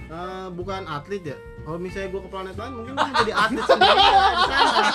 eh, 0.06 0.48
bukan 0.50 0.86
atlet 0.86 1.24
ya. 1.26 1.38
Kalau 1.64 1.80
misalnya 1.80 2.12
gua 2.12 2.22
ke 2.22 2.30
planet 2.30 2.54
lain 2.54 2.74
mungkin 2.76 2.94
gua 2.94 3.10
jadi 3.18 3.34
atlet 3.34 3.66
sendiri 3.66 3.98
di 3.98 4.06
sana. 4.06 4.90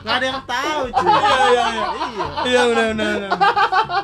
Nggak 0.00 0.14
ada 0.16 0.26
yang 0.26 0.42
tahu, 0.42 0.82
cuy. 0.90 1.06
Iya, 1.06 1.20
iya, 1.20 1.46
iya. 1.46 1.64
Iya. 1.70 2.26
Iya 2.40 2.60
benar 2.64 2.86
benar. 2.90 3.18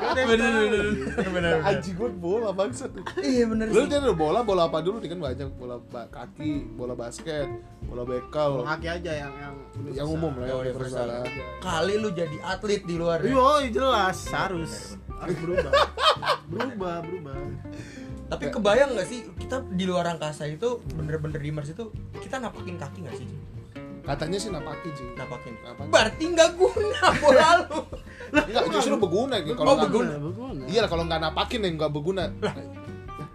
Benar 0.06 0.24
benar 0.26 1.28
benar. 1.30 1.54
Anjing 1.64 1.94
gue 1.94 2.10
bola 2.12 2.50
bangsat. 2.50 2.90
Iya 3.18 3.44
benar 3.46 3.64
Lu 3.68 3.82
jadi 3.84 4.12
bola 4.12 4.40
bola 4.40 4.62
apa 4.66 4.78
dulu 4.78 4.96
nih 4.98 5.08
kan 5.08 5.18
banyak 5.22 5.48
bola 5.52 5.76
kaki, 6.06 6.52
bola 6.72 6.92
basket, 6.92 7.48
bola 7.82 8.02
bekel, 8.02 8.28
Kalau 8.54 8.66
kaki 8.66 8.86
aja 8.92 9.12
yang 9.18 9.32
yang 9.34 9.54
yang 9.90 10.08
umum 10.08 10.32
lah 10.34 10.44
yang 10.44 10.52
Yang 10.54 10.64
universal. 10.68 11.06
universal. 11.06 11.60
Kali 11.60 11.94
lu 11.96 12.08
jadi 12.10 12.36
atlet 12.42 12.82
di 12.82 12.94
luar. 12.94 13.18
ya? 13.18 13.28
Iya, 13.28 13.48
jelas 13.72 14.18
harus 14.28 14.72
harus 15.16 15.36
berubah. 15.42 15.72
berubah, 16.46 16.96
berubah. 17.02 17.34
Tapi 18.26 18.44
kebayang 18.50 18.90
nggak 18.92 19.06
sih 19.06 19.20
kita 19.38 19.62
di 19.70 19.84
luar 19.84 20.04
angkasa 20.08 20.44
itu 20.44 20.82
bener-bener 20.90 21.38
di 21.38 21.48
Mars 21.48 21.70
itu 21.70 21.88
kita 22.18 22.36
napakin 22.36 22.74
kaki 22.74 22.98
nggak 23.00 23.16
sih? 23.16 23.28
Katanya 24.06 24.38
sih 24.38 24.48
napakin 24.48 24.92
sih. 24.94 25.08
Napakin. 25.12 25.54
Napakin. 25.60 25.90
Berarti 25.90 26.24
nggak 26.28 26.50
guna 26.54 27.00
bola 27.22 27.48
lu. 27.60 27.80
Enggak, 28.28 28.64
justru 28.70 28.94
berguna 28.96 29.36
gitu. 29.40 29.52
Oh, 29.52 29.58
Kalau 29.58 29.74
nggak- 29.74 29.90
berguna. 29.90 30.12
berguna. 30.16 30.62
Iya 30.64 30.80
lah 30.80 30.90
kalau 30.90 31.04
nggak 31.04 31.20
napakin 31.20 31.60
yang 31.60 31.74
nggak 31.76 31.92
berguna. 31.92 32.24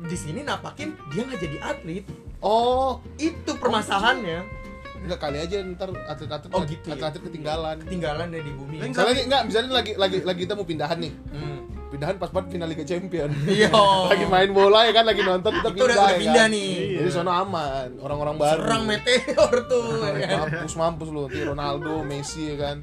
Di 0.02 0.16
sini 0.16 0.42
napakin 0.42 0.96
dia 1.10 1.22
nggak 1.22 1.40
jadi 1.40 1.58
atlet. 1.62 2.06
Oh, 2.40 3.04
Itu 3.16 3.54
permasalahannya. 3.54 4.64
nggak 5.02 5.18
kali 5.18 5.38
aja 5.40 5.66
ntar 5.68 5.90
atlet-atlet 5.90 6.52
Oh, 6.52 6.62
gitu 6.64 6.86
ya? 6.86 6.94
atlet-atlet 6.94 7.24
ketinggalan. 7.26 7.76
Ketinggalan 7.82 8.26
deh 8.30 8.40
di 8.40 8.54
bumi. 8.54 8.78
Enggak. 8.78 8.90
Misalnya 8.92 9.14
nih, 9.14 9.24
enggak, 9.26 9.42
misalnya 9.46 9.70
lagi 9.74 9.92
lagi 9.96 10.18
lagi 10.22 10.40
kita 10.40 10.54
mau 10.54 10.64
pindahan 10.64 10.98
nih. 10.98 11.14
Hmm. 11.32 11.60
Pindahan 11.92 12.16
pas 12.16 12.32
banget 12.32 12.48
final 12.50 12.68
Liga 12.68 12.82
Champion. 12.82 13.30
Iya. 13.52 13.68
lagi 14.08 14.26
main 14.26 14.50
bola 14.50 14.88
ya 14.88 14.94
kan 14.94 15.04
lagi 15.04 15.22
nonton 15.22 15.52
kita 15.52 15.68
Itu 15.68 15.76
pindah 15.76 15.86
udah, 15.86 15.98
udah 15.98 16.08
ya 16.08 16.18
pindah 16.18 16.46
kan? 16.46 16.56
nih. 16.56 16.74
Jadi 16.98 17.10
sono 17.12 17.32
aman, 17.32 17.88
orang-orang 18.00 18.36
baru. 18.38 18.58
Serang 18.58 18.84
meteor 18.86 19.54
tuh. 19.68 19.86
ya 20.16 20.26
kan? 20.26 20.40
mampus 20.48 20.74
mampus 20.74 21.08
lu 21.10 21.20
nanti 21.22 21.40
Ronaldo, 21.44 21.94
Messi 22.02 22.48
ya 22.48 22.56
kan. 22.58 22.78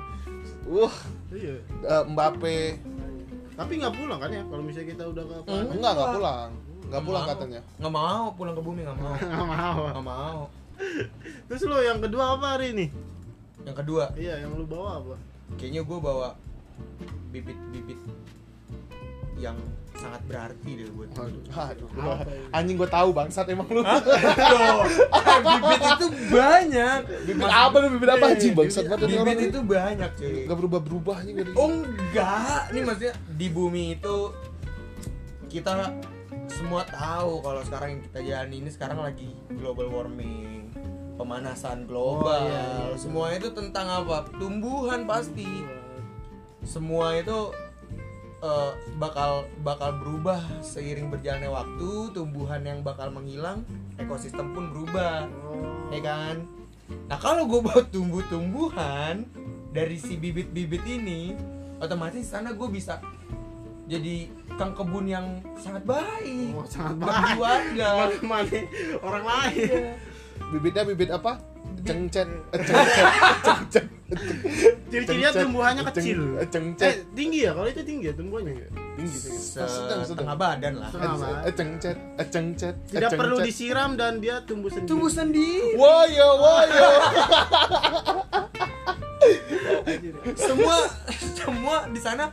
Uh, 0.64 0.92
Iya. 1.28 1.56
eh, 1.82 2.02
Mbappe. 2.06 2.58
Tapi 3.54 3.72
nggak 3.74 3.90
pulang 3.92 4.16
kan 4.16 4.30
ya 4.30 4.42
kalau 4.44 4.62
misalnya 4.62 4.88
kita 4.92 5.04
udah 5.04 5.24
ke 5.24 5.34
Hmm. 5.34 5.44
planet. 5.46 5.72
Enggak, 5.72 5.92
enggak 5.92 6.10
pulang. 6.12 6.50
Enggak 6.84 7.02
pulang 7.02 7.22
mau. 7.22 7.30
katanya. 7.32 7.60
Nggak 7.74 7.94
mau 7.94 8.24
pulang 8.32 8.54
ke 8.54 8.62
bumi 8.62 8.80
nggak 8.82 8.98
mau. 8.98 9.14
Nggak 9.32 9.48
mau. 9.50 9.78
Nggak 9.88 10.06
mau. 10.06 10.40
Terus 11.48 11.62
lo 11.64 11.78
yang 11.80 11.98
kedua 11.98 12.24
apa 12.34 12.46
hari 12.54 12.66
ini? 12.70 12.86
Yang 13.64 13.76
kedua, 13.78 14.04
Iya, 14.14 14.40
yang 14.40 14.52
lu 14.52 14.64
bawa 14.64 15.00
apa? 15.00 15.16
kayaknya 15.56 15.80
gue 15.80 15.98
bawa 15.98 16.36
bibit-bibit 17.28 17.96
yang 19.38 19.56
sangat 19.98 20.22
berarti 20.30 20.70
deh 20.78 20.90
buat 20.94 21.10
gue. 21.10 21.42
Aduh, 21.50 21.90
anjing 22.54 22.76
gue 22.78 22.90
tahu 22.90 23.08
bangsat 23.10 23.46
emang 23.50 23.66
lu. 23.66 23.82
Bibit 25.46 25.82
itu 25.82 26.06
banyak. 26.30 26.98
Bibit 27.26 27.50
apa 27.50 27.76
lu 27.82 27.86
bibit 27.98 28.10
apa 28.14 28.24
anjing 28.30 28.54
bangsat 28.54 28.84
banget. 28.86 29.08
Bibit 29.10 29.38
itu 29.50 29.60
banyak 29.62 30.10
cuy. 30.14 30.38
Enggak 30.46 30.58
berubah-berubah 30.62 31.14
anjing. 31.22 31.36
Oh 31.58 31.70
enggak, 31.70 32.70
ini 32.70 32.80
maksudnya 32.86 33.14
di 33.34 33.46
bumi 33.50 33.84
itu 33.98 34.16
kita 35.50 35.98
semua 36.48 36.82
tahu 36.86 37.42
kalau 37.42 37.62
sekarang 37.66 37.88
yang 37.98 38.02
kita 38.06 38.18
jalani 38.22 38.56
ini 38.62 38.70
sekarang 38.70 38.98
lagi 39.02 39.30
global 39.58 39.90
warming, 39.90 40.70
pemanasan 41.18 41.90
global. 41.90 42.46
Oh, 42.46 42.46
iya, 42.46 42.94
iya. 42.94 42.96
Semua 42.98 43.34
itu 43.34 43.50
tentang 43.50 43.86
apa? 43.86 44.30
Tumbuhan 44.38 45.04
pasti. 45.06 45.66
Semua 46.62 47.18
itu 47.18 47.54
eh, 48.42 48.72
bakal 48.98 49.46
bakal 49.62 49.94
berubah 49.98 50.40
seiring 50.62 51.10
berjalannya 51.10 51.50
waktu, 51.50 51.90
tumbuhan 52.14 52.62
yang 52.62 52.80
bakal 52.82 53.10
menghilang, 53.10 53.62
ekosistem 53.98 54.54
pun 54.54 54.70
berubah. 54.74 55.26
Oh. 55.46 55.90
ya 55.90 56.00
kan? 56.04 56.44
Nah 57.08 57.18
kalau 57.20 57.44
gue 57.44 57.60
bawa 57.60 57.84
tumbuh-tumbuhan 57.88 59.28
dari 59.72 60.00
si 60.00 60.16
bibit-bibit 60.16 60.84
ini 60.88 61.36
otomatis 61.78 62.24
sana 62.24 62.56
gue 62.56 62.68
bisa 62.72 62.98
jadi 63.88 64.28
kang 64.60 64.76
kebun 64.76 65.08
yang 65.08 65.40
sangat 65.56 65.80
baik. 65.88 66.52
Oh, 66.52 66.66
sangat 66.68 67.00
bagi 67.00 67.24
baik. 67.24 67.40
warga 67.40 67.88
Mana 68.28 68.60
orang 69.00 69.24
lain. 69.24 69.96
Bibitnya 70.52 70.82
bibit 70.84 71.08
apa? 71.08 71.40
Cengcet, 71.84 72.28
eh, 72.52 72.60
cengcet, 72.64 73.86
cengcet. 75.08 75.24
Cengcet, 75.24 75.42
tumbuhannya 75.42 75.82
ceng- 75.82 75.96
kecil. 75.96 76.20
eh, 76.36 76.48
cengcet. 76.48 76.84
Eh, 76.86 76.96
tinggi 77.10 77.38
ya? 77.40 77.50
Kalau 77.50 77.66
itu 77.66 77.82
tinggi 77.82 78.04
ya 78.04 78.14
tumbuhannya. 78.14 78.54
Tinggi 78.94 79.16
sih. 79.16 79.32
Sedang, 79.32 79.68
sedang. 79.70 80.00
setengah 80.04 80.36
badan 80.36 80.72
lah 80.76 80.90
badan. 80.90 81.42
Eh, 81.42 81.54
cengcet, 81.54 81.96
eh, 82.14 82.28
cengcet. 82.28 82.74
Tidak 82.86 83.10
perlu 83.12 83.36
cengcet. 83.36 83.48
disiram 83.48 83.90
dan 83.94 84.18
dia 84.18 84.42
tumbuh 84.42 84.68
sendiri. 84.68 84.86
tumbuh 84.86 85.08
sendiri 85.08 85.74
Woyo, 85.74 86.28
woyo. 86.36 86.88
semua 90.36 90.76
semua 91.34 91.76
di 91.86 92.00
sana 92.00 92.30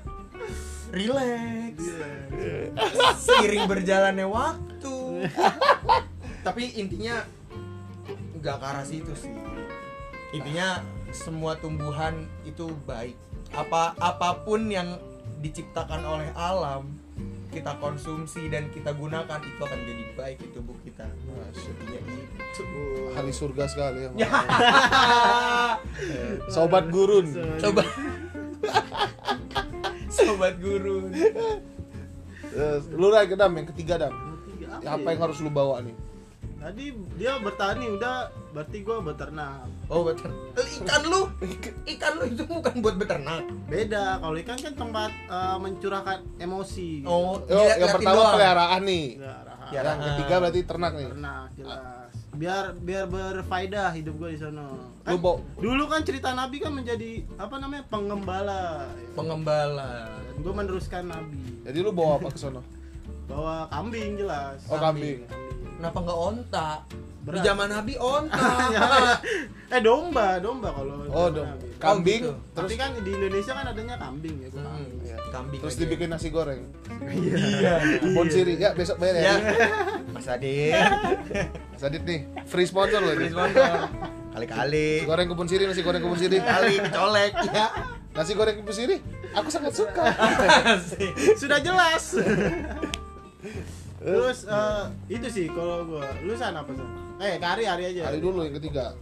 relax 0.92 1.76
seiring 3.18 3.66
berjalannya 3.66 4.24
waktu 4.26 4.96
tapi 6.42 6.72
intinya 6.76 7.26
nggak 8.36 8.56
ke 8.56 8.66
arah 8.66 8.86
situ 8.86 9.12
sih 9.14 9.34
intinya 10.32 10.80
semua 11.16 11.56
tumbuhan 11.56 12.28
itu 12.44 12.68
baik 12.84 13.16
apa 13.56 13.96
apa 13.96 14.44
pun 14.44 14.68
yang 14.68 15.00
diciptakan 15.40 16.04
oleh 16.04 16.28
alam 16.36 16.92
kita 17.56 17.72
konsumsi 17.80 18.52
dan 18.52 18.68
kita 18.76 18.92
gunakan 18.92 19.40
itu 19.40 19.62
akan 19.64 19.80
jadi 19.88 20.04
baik 20.20 20.38
di 20.44 20.50
tubuh 20.52 20.76
kita 20.84 21.08
intinya 21.56 22.00
itu 22.04 22.64
Hari 23.16 23.32
surga 23.32 23.64
sekali 23.72 24.00
ya. 24.04 24.10
ya 24.20 24.28
Sobat 26.54 26.92
gurun. 26.92 27.32
coba 27.64 27.84
sobat 30.12 30.60
guru 30.60 31.08
Eh, 32.56 32.80
lu 32.96 33.12
lagi 33.12 33.36
dam 33.36 33.52
yang 33.52 33.68
ketiga 33.68 34.08
dam. 34.08 34.16
Apa 34.80 35.04
ya? 35.04 35.12
yang 35.12 35.22
harus 35.28 35.44
lu 35.44 35.52
bawa 35.52 35.84
nih? 35.84 35.92
Tadi 36.66 36.86
dia 37.14 37.38
bertani 37.38 37.94
udah 37.94 38.16
berarti 38.50 38.82
gua 38.82 38.98
beternak. 38.98 39.70
Oh 39.86 40.02
beternak. 40.02 40.58
Ikan 40.58 41.02
lu, 41.06 41.30
ikan 41.86 42.12
lu 42.18 42.24
itu 42.26 42.42
bukan 42.44 42.74
buat 42.82 42.98
beternak. 42.98 43.46
Beda, 43.70 44.18
kalau 44.18 44.34
ikan 44.36 44.58
kan 44.58 44.74
tempat 44.74 45.14
eh, 45.30 45.58
mencurahkan 45.62 46.26
emosi. 46.42 47.06
Oh, 47.06 47.38
Yo, 47.44 47.54
dilihat- 47.54 47.78
yang 47.78 47.90
pertama 47.94 48.18
doang. 48.18 48.34
peliharaan 48.34 48.82
nih. 48.82 49.06
Arahan. 49.22 49.54
Piara. 49.66 49.88
yang 49.88 50.02
ketiga 50.08 50.36
berarti 50.40 50.62
ternak 50.62 50.92
nih 50.94 51.08
ternak 51.08 51.46
jelas 51.56 52.12
biar 52.36 52.66
biar 52.78 53.06
berfaedah 53.08 53.90
hidup 53.98 54.14
gue 54.16 54.30
di 54.30 54.38
sono 54.38 54.68
Lu 55.02 55.18
bawa- 55.18 55.42
dulu 55.58 55.84
kan 55.88 56.06
cerita 56.06 56.38
nabi 56.38 56.62
kan 56.62 56.70
menjadi 56.70 57.26
apa 57.34 57.58
namanya 57.58 57.82
pengembala 57.90 58.86
Pengembala. 59.18 60.06
dan 60.22 60.38
gue 60.38 60.54
meneruskan 60.54 61.10
nabi 61.10 61.66
jadi 61.66 61.82
lu 61.82 61.90
bawa 61.90 62.22
apa 62.22 62.30
ke 62.30 62.38
sono 62.38 62.62
bawa 63.26 63.66
kambing 63.68 64.22
jelas 64.22 64.62
oh 64.70 64.78
kambing 64.78 65.26
Kenapa 65.76 65.98
nggak 66.00 66.20
onta? 66.22 66.70
Di 66.86 67.02
Berat. 67.26 67.42
zaman 67.44 67.68
Nabi 67.68 67.94
onta. 67.98 68.50
eh 69.74 69.82
domba 69.82 70.38
domba 70.38 70.70
kalau 70.70 70.94
oh 71.06 71.28
Nabi. 71.28 71.66
kambing 71.76 72.22
gitu. 72.22 72.38
terus 72.54 72.70
tapi 72.70 72.76
kan 72.78 72.90
di 72.96 73.12
Indonesia 73.12 73.52
kan 73.52 73.66
adanya 73.68 73.96
kambing 73.98 74.36
ya 74.38 74.48
gua 74.48 74.62
Hmm, 74.62 74.70
kambing. 74.70 75.00
Iya. 75.02 75.18
Kambing. 75.28 75.60
terus 75.60 75.74
aja. 75.74 75.82
dibikin 75.82 76.08
nasi 76.08 76.28
goreng 76.30 76.62
Iya. 77.04 77.74
kebun 78.00 78.28
siri 78.30 78.54
ya 78.56 78.70
besok 78.72 78.96
bayar 78.98 79.16
ya 79.16 79.24
Ya. 79.26 79.36
Mas 80.14 80.28
Adit. 80.28 80.78
Mas 81.68 81.82
Adit 81.82 82.04
nih 82.04 82.20
free 82.46 82.64
sponsor 82.64 83.02
loh 83.02 83.12
Free 83.12 83.26
ini 83.26 83.34
sponsor. 83.34 83.74
Kali-kali. 84.32 84.88
nasi 84.96 85.08
goreng 85.08 85.28
kebun 85.28 85.48
siri 85.48 85.64
nasi 85.66 85.82
goreng 85.82 86.02
kebun 86.02 86.20
siri 86.20 86.38
Kali 86.38 86.76
colek 86.88 87.34
ya. 87.50 87.68
nasi 88.14 88.32
goreng 88.32 88.56
kebun 88.56 88.76
siri 88.76 88.96
aku 89.34 89.50
sangat 89.50 89.74
suka 89.74 90.06
sudah 91.42 91.58
jelas 91.60 92.04
terus 94.06 94.46
eh, 94.46 94.84
itu 95.10 95.28
sih 95.28 95.46
kalau 95.50 95.82
gua 95.84 96.06
lu 96.22 96.34
san 96.34 96.54
apa 96.54 96.70
san 96.70 96.86
eh 97.18 97.36
kari 97.36 97.66
hari 97.66 97.84
aja 97.90 98.02
hari 98.06 98.22
dulu 98.22 98.46
yang 98.46 98.56
ketiga 98.56 98.94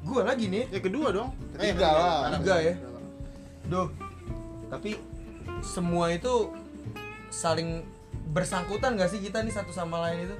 Gua 0.00 0.24
lagi 0.24 0.48
nih. 0.48 0.64
ya 0.68 0.80
kedua 0.80 1.12
dong 1.12 1.28
Ketiga 1.52 1.88
lah. 1.90 2.32
Ketiga 2.32 2.56
ya. 2.62 2.74
Duh. 3.66 3.92
Tapi 4.66 4.96
semua 5.60 6.08
itu 6.08 6.48
saling 7.28 7.84
bersangkutan 8.32 8.96
gak 8.96 9.12
sih 9.12 9.20
kita 9.20 9.44
nih 9.44 9.52
satu 9.52 9.68
sama 9.68 10.00
lain 10.00 10.24
itu? 10.24 10.36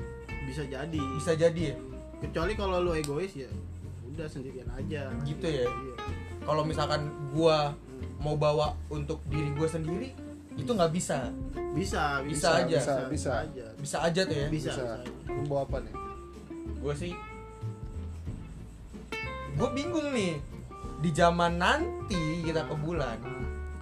bisa 0.49 0.64
jadi 0.64 1.02
Bisa 1.21 1.37
jadi 1.37 1.62
ya? 1.73 1.76
kecuali 2.19 2.57
kalau 2.57 2.81
lu 2.81 2.97
egois 2.97 3.28
ya 3.37 3.45
udah 4.09 4.25
sendirian 4.25 4.73
aja 4.73 5.12
Gitu 5.23 5.45
ya? 5.45 5.69
Iya. 5.69 5.95
Kalau 6.40 6.64
misalkan 6.64 7.05
gua 7.31 7.76
mau 8.17 8.40
bawa 8.40 8.73
untuk 8.88 9.21
diri 9.28 9.52
gua 9.52 9.69
sendiri 9.69 10.17
itu 10.57 10.67
nggak 10.67 10.90
bisa. 10.90 11.28
Bisa 11.75 12.20
Bisa 12.22 12.48
aja. 12.64 12.78
Bisa, 12.78 12.94
bisa. 13.08 13.30
aja 13.44 13.66
Bisa 13.76 13.96
aja 14.00 14.20
tuh 14.25 14.37
ya. 14.37 14.48
bisa, 14.48 14.70
bisa 14.72 14.82
bisa. 15.04 15.42
bawa 15.48 15.62
apa 15.66 15.76
nih 15.82 15.94
Gue 16.78 16.94
sih 16.94 17.12
gue 19.58 19.68
bingung 19.75 20.14
nih 20.14 20.38
di 21.02 21.10
zaman 21.10 21.58
nanti 21.58 22.46
kita 22.46 22.62
ke 22.62 22.75
bulan 22.78 23.18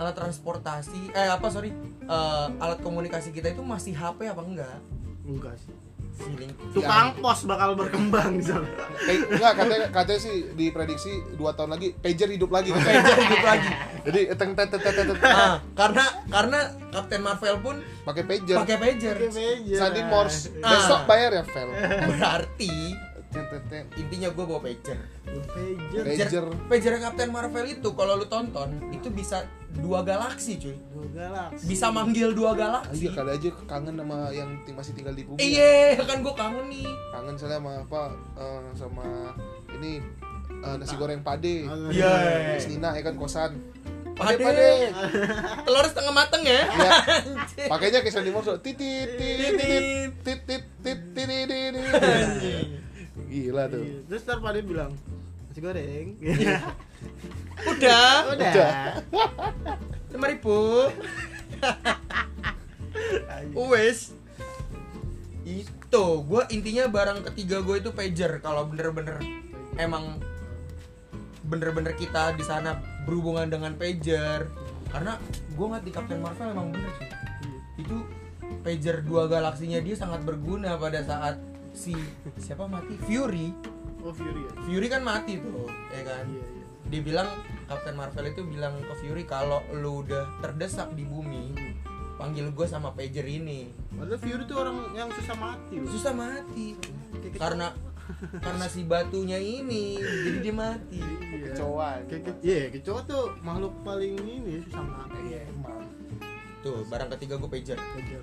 alat 0.00 0.16
transportasi 0.16 1.12
eh 1.12 1.28
apa 1.28 1.52
sorry 1.52 1.68
eh, 2.00 2.46
alat 2.56 2.80
komunikasi 2.80 3.28
kita 3.28 3.52
itu 3.52 3.60
masih 3.60 3.92
HP 3.92 4.24
apa 4.24 4.40
enggak 4.40 4.80
enggak 5.28 5.52
sih 5.60 5.75
feeling 6.16 6.52
tukang 6.72 7.12
pos 7.20 7.44
bakal 7.44 7.76
berkembang 7.76 8.40
di 8.40 8.44
sana 8.44 8.68
Eh, 9.06 9.22
enggak 9.28 9.52
katanya 9.54 9.86
katanya 9.92 10.20
sih 10.20 10.36
diprediksi 10.56 11.12
dua 11.36 11.52
tahun 11.54 11.76
lagi 11.76 11.94
pager 12.00 12.28
hidup 12.32 12.50
lagi. 12.50 12.72
Pager 12.76 13.16
hidup 13.22 13.44
lagi. 13.44 13.70
Jadi 14.08 14.20
teng 14.34 14.50
tet 14.56 14.68
tet 14.72 14.82
tet 14.82 14.94
tet 14.96 15.18
nah, 15.20 15.62
karena 15.76 16.04
karena 16.26 16.60
Captain 16.90 17.22
Marvel 17.22 17.56
pun 17.62 17.76
pakai 18.02 18.24
pager. 18.26 18.56
pakai 18.64 18.76
pager. 18.80 19.16
Sandi 19.76 20.02
Morse. 20.08 20.50
Ah. 20.64 20.70
besok 20.74 21.00
bayar 21.06 21.30
ya 21.38 21.44
Vel? 21.44 21.68
Berarti. 22.10 22.74
Intinya 23.96 24.28
gue 24.28 24.44
bawa 24.44 24.60
pager 24.60 24.98
pager 25.46 26.04
Pager. 26.06 26.44
pager 26.66 26.92
Captain 26.98 27.28
Marvel 27.28 27.66
itu 27.66 27.88
kalau 27.92 28.14
lu 28.14 28.26
tonton 28.26 28.70
itu 28.90 29.08
bisa 29.08 29.44
dua 29.72 30.00
galaksi 30.00 30.56
cuy 30.56 30.72
dua 30.88 31.06
galaksi 31.12 31.64
bisa 31.66 31.86
manggil 31.88 32.32
dua 32.32 32.50
Ah, 32.50 32.56
galaksi 32.56 32.96
iya 32.98 33.10
kali 33.12 33.30
aja 33.32 33.48
kangen 33.66 33.94
sama 33.94 34.16
yang 34.30 34.48
masih 34.68 34.92
tinggal 34.92 35.12
di 35.12 35.22
bumi 35.22 35.36
iya 35.38 36.00
kan 36.00 36.18
gue 36.18 36.34
kangen 36.34 36.66
nih 36.66 36.88
kangen 37.10 37.34
saya 37.34 37.56
sama 37.56 37.72
apa 37.78 38.02
eh, 38.34 38.62
sama 38.72 39.06
ini 39.70 40.00
eh, 40.56 40.74
nasi 40.74 40.94
goreng 40.94 41.20
pade 41.20 41.68
Iya. 41.92 42.12
Terus 42.54 42.68
Nina 42.70 42.90
ya 42.90 43.02
kan 43.02 43.16
kosan 43.16 43.52
Pade. 44.16 44.40
pade 44.40 44.88
telur 45.60 45.84
setengah 45.84 46.14
mateng 46.14 46.40
ya 46.40 46.64
Iya. 46.64 46.94
pakainya 47.68 48.00
kayak 48.00 48.14
Sandi 48.14 48.32
Morse 48.32 48.56
titit 48.58 49.12
titit 49.12 49.52
titit 49.52 49.84
titit 50.24 50.62
titit 50.80 51.00
titit 51.12 52.75
gila 53.36 53.68
tuh. 53.68 53.84
Iya. 53.84 53.98
terus 54.08 54.22
ntar 54.24 54.38
pada 54.40 54.60
bilang 54.64 54.92
nasi 55.52 55.60
goreng. 55.60 56.08
Udah. 57.72 58.08
Udah. 58.36 59.00
Lima 60.12 60.26
ribu. 60.28 60.92
Wes. 63.72 64.12
Itu 65.44 66.04
gue 66.28 66.42
intinya 66.52 66.84
barang 66.92 67.24
ketiga 67.32 67.64
gue 67.64 67.80
itu 67.80 67.90
pager 67.92 68.36
kalau 68.44 68.68
bener-bener 68.68 69.16
emang 69.80 70.20
bener-bener 71.46 71.94
kita 71.94 72.34
di 72.36 72.44
sana 72.44 72.76
berhubungan 73.08 73.48
dengan 73.48 73.72
pager. 73.80 74.52
Karena 74.92 75.16
gue 75.56 75.66
nggak 75.72 75.84
di 75.88 75.92
Captain 75.92 76.20
Marvel 76.20 76.52
emang 76.52 76.68
bener 76.72 76.92
sih. 77.00 77.08
Itu 77.80 78.04
pager 78.60 79.00
dua 79.00 79.24
galaksinya 79.24 79.80
dia 79.80 79.96
sangat 79.96 80.20
berguna 80.26 80.76
pada 80.76 81.00
saat 81.00 81.40
si 81.76 81.92
siapa 82.40 82.64
mati? 82.64 82.96
Fury. 83.04 83.52
Oh 84.00 84.10
Fury 84.10 84.40
ya? 84.40 84.52
Fury 84.64 84.86
kan 84.88 85.04
mati 85.04 85.36
tuh 85.36 85.68
ya 85.92 86.02
kan? 86.02 86.24
Iya 86.24 86.40
iya. 86.42 86.64
Dia 86.86 87.00
bilang 87.02 87.28
Captain 87.66 87.94
Marvel 87.94 88.30
itu 88.30 88.42
bilang 88.42 88.78
ke 88.78 88.94
Fury 88.96 89.22
kalau 89.22 89.60
lu 89.70 90.00
udah 90.00 90.40
terdesak 90.40 90.94
di 90.94 91.04
bumi 91.04 91.52
panggil 92.16 92.48
gue 92.48 92.66
sama 92.66 92.96
pager 92.96 93.28
ini. 93.28 93.68
Padahal 93.92 94.16
Fury 94.16 94.44
tuh 94.48 94.56
orang 94.56 94.76
yang 94.96 95.12
susah 95.12 95.36
mati 95.36 95.74
loh. 95.76 95.90
Susah 95.92 96.14
mati. 96.16 96.72
Karena 97.36 97.74
karena 98.38 98.70
si 98.70 98.86
batunya 98.86 99.36
ini 99.36 99.98
jadi 99.98 100.38
dia 100.40 100.54
mati. 100.54 101.02
Iya. 101.02 101.52
kecoa 101.52 101.90
kayak 102.06 102.22
ke- 102.22 102.40
iya 102.40 102.60
kecoa 102.70 103.00
tuh 103.04 103.34
makhluk 103.42 103.74
paling 103.82 104.14
ini 104.16 104.62
susah 104.64 104.80
mati. 104.80 105.18
Iya. 105.28 105.42
Emang 105.50 105.82
tuh 106.62 106.86
barang 106.86 107.10
ketiga 107.18 107.34
gue 107.36 107.50
pager. 107.50 107.76
Kejar. 107.76 108.22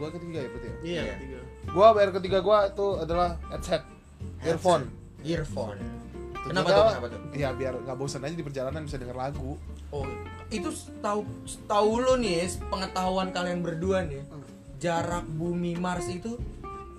Gua 0.00 0.08
ketiga 0.10 0.38
ya 0.38 0.48
berarti 0.48 0.66
ya? 0.66 0.76
Iya 0.80 1.00
Iya. 1.02 1.14
ketiga. 1.14 1.38
Gua 1.70 1.86
bayar 1.92 2.10
ketiga 2.10 2.38
gua 2.40 2.58
itu 2.66 2.86
adalah 2.96 3.28
headset 3.48 3.82
earphone. 4.40 4.84
Earphone. 5.20 5.78
Tujuannya 6.32 6.48
kenapa 6.48 6.68
tuh? 6.68 6.84
Kenapa 6.88 7.06
tuh? 7.06 7.20
Ya 7.36 7.48
biar 7.52 7.74
nggak 7.78 7.96
bosan 7.96 8.24
aja 8.24 8.32
di 8.32 8.40
perjalanan 8.40 8.82
bisa 8.82 8.96
denger 8.96 9.14
lagu. 9.14 9.60
Oh 9.90 10.08
itu 10.50 10.66
tahu 10.98 11.22
tahu 11.64 11.90
lo 12.00 12.16
nih 12.16 12.42
pengetahuan 12.66 13.30
kalian 13.30 13.60
berdua 13.60 14.02
nih 14.02 14.18
jarak 14.76 15.22
bumi 15.28 15.76
Mars 15.76 16.08
itu 16.08 16.34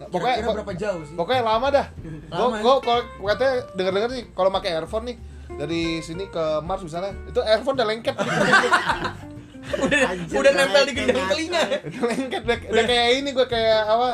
pokoknya 0.01 0.47
berapa 0.47 0.73
jauh 0.73 1.03
sih? 1.03 1.15
pokoknya 1.15 1.43
lama 1.43 1.67
dah. 1.69 1.87
Gua 2.31 2.47
Lama 2.47 2.55
ya? 2.55 2.61
gua 2.61 2.73
kalau 2.79 3.01
katanya 3.27 3.53
denger 3.75 3.91
denger 3.93 4.09
sih 4.11 4.23
kalau 4.31 4.49
pakai 4.49 4.71
earphone 4.73 5.05
nih 5.05 5.17
dari 5.51 5.83
sini 5.99 6.25
ke 6.25 6.43
Mars 6.63 6.79
misalnya 6.79 7.11
itu 7.27 7.39
earphone 7.41 7.75
udah 7.75 7.87
lengket 7.87 8.15
udah 9.77 9.99
Anjir, 10.07 10.35
udah 10.35 10.51
nempel 10.51 10.83
di 10.83 10.93
gendang 10.93 11.27
telinga 11.27 11.61
udah 11.81 12.03
lengket 12.05 12.41
udah, 12.41 12.57
udah 12.67 12.83
kayak 12.85 13.07
ini 13.15 13.29
gua 13.31 13.45
kayak 13.45 13.81
apa 13.83 14.09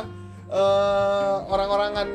eh 0.48 1.36
orang-orangan 1.46 2.08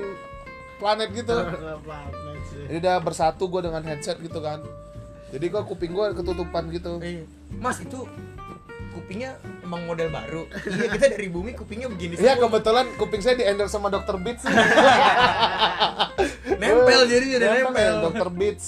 planet 0.75 1.09
gitu 1.11 1.35
Planet 1.85 2.13
sih. 2.47 2.63
jadi 2.67 2.77
udah 2.79 2.95
bersatu 2.99 3.43
gua 3.45 3.61
dengan 3.61 3.83
headset 3.83 4.17
gitu 4.17 4.37
kan 4.37 4.59
jadi 5.29 5.45
gua 5.47 5.61
kuping 5.63 5.91
gua 5.91 6.11
ketutupan 6.11 6.69
gitu 6.69 6.97
Iya. 6.97 7.23
Mas 7.55 7.79
itu 7.79 8.05
kupingnya 8.93 9.33
emang 9.59 9.83
model 9.83 10.07
baru. 10.07 10.45
iya 10.69 10.85
kita 10.87 11.09
dari 11.11 11.25
bumi 11.25 11.53
kupingnya 11.53 11.89
begini 11.89 12.13
Iya 12.15 12.37
kebetulan 12.37 12.85
kuping 12.95 13.19
saya 13.19 13.33
di 13.33 13.43
endorse 13.43 13.71
sama 13.71 13.89
Dr. 13.89 14.17
Beats. 14.17 14.45
Nempel 16.53 17.01
jadi 17.07 17.25
jadi 17.31 17.45
nempel. 17.59 17.73
ya, 17.75 17.91
Dr. 18.03 18.29
Beats 18.29 18.65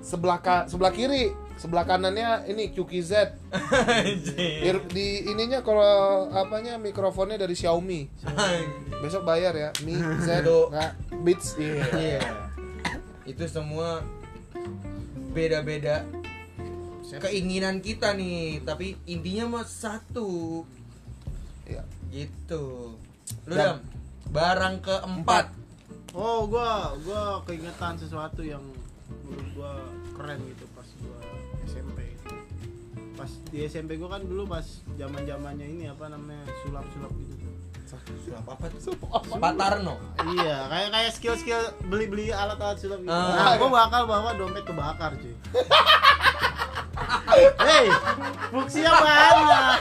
sebelah 0.00 0.38
ka, 0.38 0.64
sebelah 0.64 0.90
kiri, 0.90 1.34
sebelah 1.56 1.84
kanannya 1.84 2.44
ini 2.46 2.70
QKZ. 2.70 3.12
Ear- 4.62 4.86
di 4.86 5.26
ininya 5.26 5.60
kalau 5.60 5.88
apanya 6.30 6.76
mikrofonnya 6.76 7.36
dari 7.36 7.52
Xiaomi. 7.52 8.06
Besok 8.98 9.24
bayar 9.24 9.52
ya. 9.52 9.70
Mi 9.82 9.96
Z 10.20 10.44
nggak 10.44 10.92
Beats. 11.22 11.56
Iya. 11.56 11.84
Iya. 11.92 12.20
Itu 13.24 13.44
semua 13.46 14.04
beda-beda 15.30 16.06
keinginan 17.22 17.78
kita 17.78 18.12
nih, 18.12 18.60
tapi 18.60 18.98
intinya 19.04 19.58
mah 19.58 19.64
satu. 19.64 20.62
Iya. 21.64 21.82
Gitu. 22.08 22.96
Lu 23.44 23.52
Dan- 23.52 23.78
Dam, 23.78 23.78
barang 24.28 24.76
keempat. 24.80 25.46
Oh, 26.12 26.46
gua 26.46 26.96
gua 26.98 27.44
keingetan 27.44 27.94
sesuatu 27.94 28.40
yang 28.40 28.62
menurut 29.22 29.48
gua 29.52 29.72
keren 30.12 30.40
gitu 30.46 30.64
pas 30.72 30.88
gua. 30.98 31.20
Pas 33.26 33.50
di 33.50 33.58
SMP 33.66 33.98
gua 33.98 34.14
kan 34.14 34.22
dulu 34.22 34.46
pas 34.46 34.62
zaman-zamannya 34.94 35.66
ini 35.66 35.90
apa 35.90 36.06
namanya 36.06 36.46
sulap-sulap 36.62 37.10
gitu 37.18 37.34
tuh. 37.42 37.54
Sulap 38.22 38.46
apa 38.54 38.70
tuh? 38.70 38.94
Pak 39.34 39.52
Tarno. 39.58 39.98
iya, 40.38 40.70
kayak 40.70 40.88
kayak 40.94 41.10
skill-skill 41.10 41.74
beli-beli 41.90 42.30
alat-alat 42.30 42.78
sulap 42.78 43.02
gitu. 43.02 43.10
Ah. 43.10 43.34
Nah, 43.34 43.54
gua 43.58 43.70
bakal 43.82 44.06
bawa 44.06 44.30
dompet 44.38 44.62
kebakar, 44.62 45.18
cuy. 45.18 45.34
Hei, 47.66 47.86
fungsinya 48.54 48.94
banyak. 48.94 49.78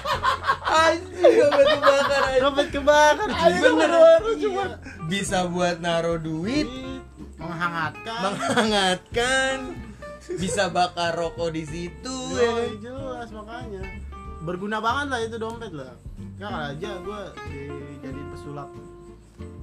Anjing 0.66 1.34
dompet 1.38 1.68
kebakar 1.70 2.22
anjing. 2.26 2.42
Dompet 2.42 2.68
kebakar, 2.74 3.28
cuy. 3.30 3.46
Anjing, 3.46 3.76
bener. 3.78 4.20
Iya. 4.26 4.34
cuma 4.42 4.64
bisa 5.06 5.38
buat 5.46 5.78
naro 5.86 6.18
duit, 6.18 6.66
menghangatkan. 7.38 8.22
menghangatkan, 8.26 9.85
bisa 10.32 10.68
bakar 10.68 11.14
rokok 11.14 11.50
di 11.50 11.64
situ. 11.64 12.16
ya. 12.32 12.42
Yoi, 12.44 12.70
jelas 12.80 13.30
makanya. 13.30 13.82
Berguna 14.42 14.78
banget 14.78 15.08
lah 15.08 15.20
itu 15.22 15.36
dompet 15.36 15.72
lah. 15.72 15.94
Ya 16.36 16.50
aja 16.70 16.92
gue 17.00 17.22
jadi 18.00 18.22
pesulap. 18.30 18.70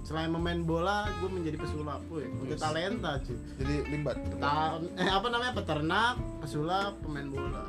Selain 0.02 0.28
memain 0.28 0.58
bola, 0.58 1.06
gue 1.18 1.30
menjadi 1.30 1.56
pesulap. 1.56 2.02
Wih, 2.08 2.26
udah 2.42 2.52
Yes. 2.52 2.60
talenta 2.60 3.12
cuy. 3.20 3.38
Jadi 3.56 3.74
limbat. 3.88 4.16
Ta- 4.36 4.82
eh 4.96 5.06
apa 5.08 5.26
namanya 5.28 5.52
peternak, 5.54 6.14
pesulap, 6.40 6.98
pemain 7.00 7.28
bola. 7.28 7.64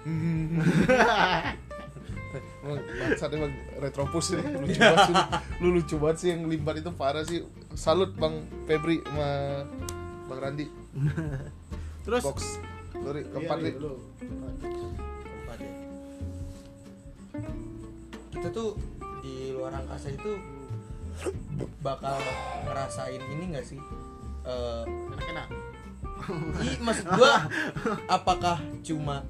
Emang 2.60 2.78
bangsat 2.78 3.30
emang 3.32 3.50
retropus 3.80 4.26
ya 4.30 4.40
lucu 4.54 4.78
banget 4.78 5.02
sih 5.02 5.12
lu. 5.12 5.24
lu 5.58 5.68
lucu 5.74 5.94
banget 5.96 6.16
sih 6.16 6.28
yang 6.30 6.42
limbat 6.46 6.78
itu 6.78 6.90
parah 6.92 7.24
sih 7.24 7.42
salut 7.74 8.12
bang 8.14 8.36
Febri 8.64 9.00
sama 9.02 9.28
bang 10.28 10.38
Randi 10.38 10.66
Terus 12.04 12.22
box 12.24 12.38
lu 12.90 13.10
Ri, 13.14 13.22
keempat 13.24 13.56
Iya, 13.56 13.64
Ri. 13.64 13.70
iya, 13.70 13.78
lu. 13.78 13.92
Keempat 14.18 15.56
ya. 15.58 15.72
Kita 18.30 18.48
tuh 18.50 18.70
di 19.20 19.52
luar 19.52 19.72
angkasa 19.74 20.10
itu 20.10 20.32
bakal 21.80 22.16
ngerasain 22.64 23.20
ini 23.20 23.44
gak 23.52 23.66
sih? 23.66 23.80
Eh, 24.42 24.82
Enak-enak. 24.86 25.48
Ih, 26.60 26.76
maksud 26.80 27.06
gua 27.10 27.48
apakah 28.06 28.60
cuma 28.82 29.24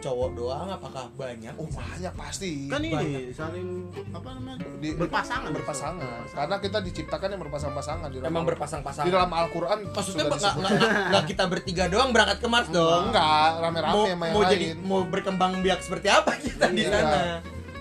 cowok 0.00 0.28
doang 0.32 0.66
apakah 0.66 1.04
banyak 1.12 1.52
oh 1.54 1.68
banyak 1.68 2.08
pasti 2.10 2.66
Kan 2.66 2.80
Banyak. 2.80 3.00
ini 3.02 3.30
saling 3.30 3.68
apa 4.10 4.28
namanya? 4.32 4.64
Di- 4.80 4.96
berpasangan. 4.96 5.52
berpasangan 5.52 6.20
karena 6.26 6.56
kita 6.56 6.78
diciptakan 6.80 7.28
yang 7.30 7.40
berpasang-pasangan 7.40 8.08
di 8.08 8.16
dalam 8.16 8.28
emang 8.28 8.44
berpasang-pasangan 8.46 9.04
di 9.04 9.12
dalam 9.12 9.28
Al-Quran 9.30 9.78
maksudnya 9.86 10.24
sudah 10.26 10.70
nggak 11.10 11.24
kita 11.26 11.44
bertiga 11.46 11.84
doang 11.86 12.10
berangkat 12.10 12.38
ke 12.38 12.48
Mars 12.48 12.68
dong 12.68 13.08
enggak 13.08 13.50
rame-rame 13.60 13.92
mau, 13.92 14.04
sama 14.06 14.24
yang 14.24 14.34
mau 14.34 14.42
lain 14.42 14.50
jadi 14.50 14.66
mau 14.78 15.00
berkembang 15.04 15.52
biak 15.60 15.80
seperti 15.80 16.08
apa 16.08 16.32
kita 16.34 16.66
di 16.70 16.80
Iya. 16.80 16.90
sana 16.90 17.20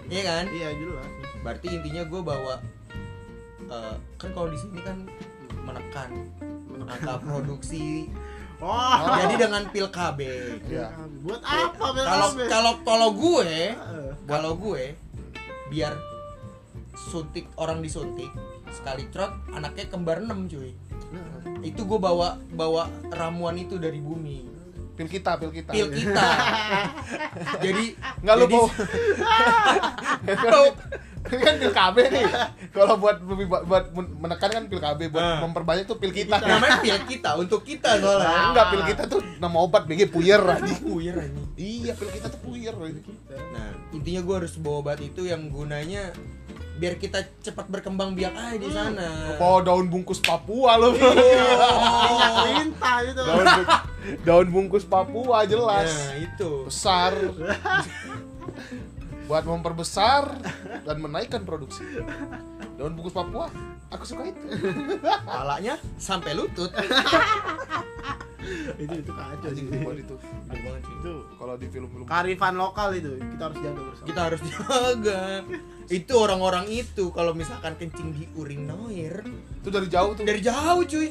iya 0.05 0.21
kan 0.23 0.45
Iya 0.49 0.69
jelas. 0.75 1.08
berarti 1.39 1.67
intinya 1.71 2.03
gue 2.03 2.21
bawa 2.21 2.55
eh, 3.65 3.95
kan 4.17 4.29
kalau 4.29 4.47
di 4.47 4.58
sini 4.58 4.79
kan 4.82 4.97
menekan 5.62 6.10
angka 6.82 7.21
produksi 7.21 8.10
Oh, 8.60 9.15
jadi 9.24 9.48
dengan 9.48 9.63
pil 9.72 9.88
KB 9.88 10.19
Iya. 10.67 10.91
buat 11.24 11.39
apa 11.39 11.86
Bel 11.95 12.04
kalau 12.04 12.28
kalau 12.36 12.74
kalau 12.84 13.10
gue 13.15 13.52
kalau 14.28 14.52
gue 14.60 14.84
biar 15.72 15.95
suntik 16.91 17.48
orang 17.56 17.80
disuntik 17.80 18.28
sekali 18.69 19.08
trot 19.10 19.32
anaknya 19.50 19.88
kembar 19.88 20.19
6 20.19 20.52
cuy. 20.52 20.76
Itu 21.63 21.88
gue 21.88 22.00
bawa 22.00 22.36
bawa 22.52 22.91
ramuan 23.10 23.56
itu 23.56 23.80
dari 23.80 24.04
bumi 24.04 24.59
pil 25.00 25.08
kita 25.08 25.40
pil 25.40 25.48
kita. 25.50 25.72
Pil 25.72 25.88
kita. 25.90 26.28
Jadi 27.66 27.86
Nggak 28.20 28.36
lu 28.36 28.44
jadi- 28.44 28.52
mau 28.60 28.68
ini 31.22 31.42
kan 31.42 31.56
pil 31.56 31.70
KB 31.70 31.96
nih. 32.10 32.26
Kalau 32.72 32.96
buat 32.96 33.18
buat, 33.22 33.64
buat 33.64 33.84
menekan 33.94 34.50
kan 34.50 34.64
pil 34.66 34.80
KB 34.80 35.00
buat 35.08 35.22
Ah. 35.22 35.40
memperbanyak 35.42 35.86
tuh 35.86 35.96
pil 35.96 36.12
kita. 36.12 36.36
namanya 36.38 36.80
pil 36.80 36.96
kita 37.06 37.36
untuk 37.36 37.62
kita 37.62 37.96
Nah, 37.96 38.02
soalnya 38.02 38.40
enggak 38.50 38.66
pil 38.68 38.84
kita 38.86 39.04
tuh 39.06 39.20
nama 39.38 39.58
obat 39.58 39.84
BG 39.86 40.10
puyer 40.10 40.40
aja 40.40 40.74
Puyer 40.80 41.16
anjing. 41.16 41.48
iya 41.56 41.92
pil 41.94 42.10
kita 42.10 42.28
tuh 42.28 42.40
puyer 42.42 42.72
nah 43.50 43.68
intinya 43.92 44.22
gue 44.22 44.36
harus 44.38 44.54
bawa 44.56 44.76
obat 44.82 45.00
itu 45.00 45.24
yang 45.24 45.48
gunanya 45.48 46.12
biar 46.80 46.96
kita 46.96 47.20
cepat 47.44 47.68
berkembang 47.68 48.15
biak 48.15 48.32
aja 48.32 48.56
di 48.56 48.70
sana. 48.72 49.36
Bawa 49.36 49.60
daun 49.62 49.92
bungkus 49.92 50.18
Papua 50.18 50.80
lo. 50.80 50.96
Minyak 50.96 52.34
lintah 52.48 52.98
itu. 53.04 53.22
daun, 53.22 53.46
bu- 53.46 53.68
daun 54.24 54.48
bungkus 54.48 54.86
Papua 54.88 55.44
jelas. 55.44 55.92
Nah 55.92 56.15
itu. 56.18 56.52
Besar. 56.65 57.12
Buat 59.28 59.44
memperbesar 59.46 60.39
dan 60.82 60.98
menaikkan 60.98 61.44
produksi. 61.44 61.84
Daun 62.80 62.96
bungkus 62.96 63.13
Papua 63.13 63.52
aku 63.89 64.04
suka 64.06 64.23
itu. 64.30 64.45
Palanya 65.25 65.75
sampai 65.97 66.38
lutut. 66.38 66.71
Itu 68.80 68.93
itu 68.95 69.12
kacau 69.13 69.52
sih. 69.54 69.63
itu. 69.67 70.15
Gede 70.49 70.60
banget 70.63 70.82
sih. 70.82 70.95
Itu 71.04 71.13
kalau 71.38 71.56
di 71.60 71.67
film-film 71.69 72.06
kearifan 72.08 72.56
lokal 72.58 72.95
itu 72.97 73.19
kita 73.19 73.43
harus 73.52 73.58
jaga 73.62 73.82
bersama. 73.84 74.08
kita 74.08 74.21
harus 74.25 74.41
jaga. 74.41 75.21
Itu 75.89 76.13
orang-orang 76.17 76.65
itu 76.69 77.04
kalau 77.13 77.34
misalkan 77.34 77.73
kencing 77.78 78.10
di 78.15 78.25
urinoir 78.38 79.25
itu 79.62 79.69
dari 79.69 79.88
jauh 79.89 80.12
tuh. 80.17 80.25
Dari 80.25 80.41
jauh 80.41 80.82
cuy 80.86 81.10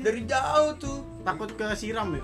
dari 0.00 0.20
jauh 0.24 0.72
tuh. 0.76 0.98
Takut 1.22 1.46
kesiram 1.54 2.18
ya. 2.18 2.22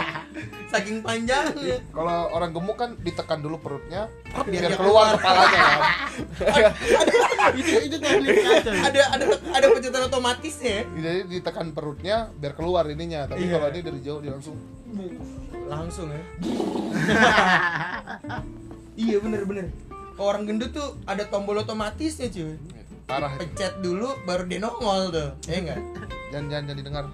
saking 0.72 1.02
panjangnya. 1.02 1.82
Kalau 1.90 2.30
orang 2.30 2.50
gemuk 2.50 2.78
kan 2.78 2.94
ditekan 2.96 3.42
dulu 3.42 3.58
perutnya 3.58 4.06
Biar 4.46 4.46
biar, 4.46 4.78
keluar 4.78 5.18
keluar. 5.18 5.18
kepalanya 5.18 5.58
kan. 5.58 5.80
Itu 7.58 7.72
itu 7.82 7.96
teknik 7.98 8.38
ya. 8.38 8.62
ada 8.86 9.00
ada 9.12 9.24
ada 9.50 9.66
pencetatan 9.68 10.06
otomatisnya. 10.06 10.86
Jadi 10.88 11.20
ditekan 11.28 11.74
perutnya 11.74 12.30
biar 12.32 12.54
keluar 12.54 12.86
ininya 12.86 13.26
tapi 13.26 13.44
Iya. 13.44 13.58
kalau 13.58 13.66
ini 13.68 13.80
dari 13.82 14.00
jauh 14.00 14.20
dia 14.22 14.32
langsung 14.32 14.56
langsung 15.66 16.06
ya. 16.08 16.22
Iya 18.94 19.16
bener 19.18 19.42
bener. 19.42 19.66
Orang 20.14 20.44
gendut 20.44 20.70
tuh 20.70 20.94
ada 21.04 21.26
tombol 21.26 21.58
otomatisnya 21.58 22.28
cuy. 22.28 22.54
Parah. 23.02 23.34
Pencet 23.34 23.82
dulu 23.82 24.14
baru 24.22 24.46
dia 24.46 24.60
nongol 24.60 25.10
tuh. 25.10 25.30
Ya 25.44 25.58
enggak 25.58 25.80
jangan 26.32 26.46
jangan 26.48 26.64
jangan 26.64 26.78
didengar 26.78 27.04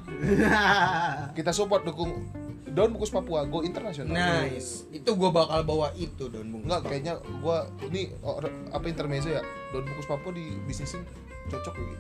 kita 1.37 1.51
support 1.51 1.83
dukung 1.83 2.31
daun 2.69 2.93
bungkus 2.93 3.11
Papua 3.11 3.43
go 3.43 3.61
internasional 3.61 4.15
nice 4.15 4.87
itu 4.89 5.11
gua 5.13 5.35
bakal 5.35 5.65
bawa 5.65 5.91
itu 5.93 6.29
daun 6.29 6.47
bungkus 6.49 6.69
Enggak, 6.69 6.81
kayaknya 6.87 7.13
gua 7.37 7.57
ini 7.83 8.15
or- 8.21 8.47
apa 8.69 8.87
intermezzo 8.87 9.29
ya. 9.29 9.43
Daun 9.69 9.83
bungkus 9.83 10.07
Papua 10.07 10.31
di 10.31 10.47
bisnisin 10.63 11.03
cocok 11.47 11.75
gitu. 11.75 11.95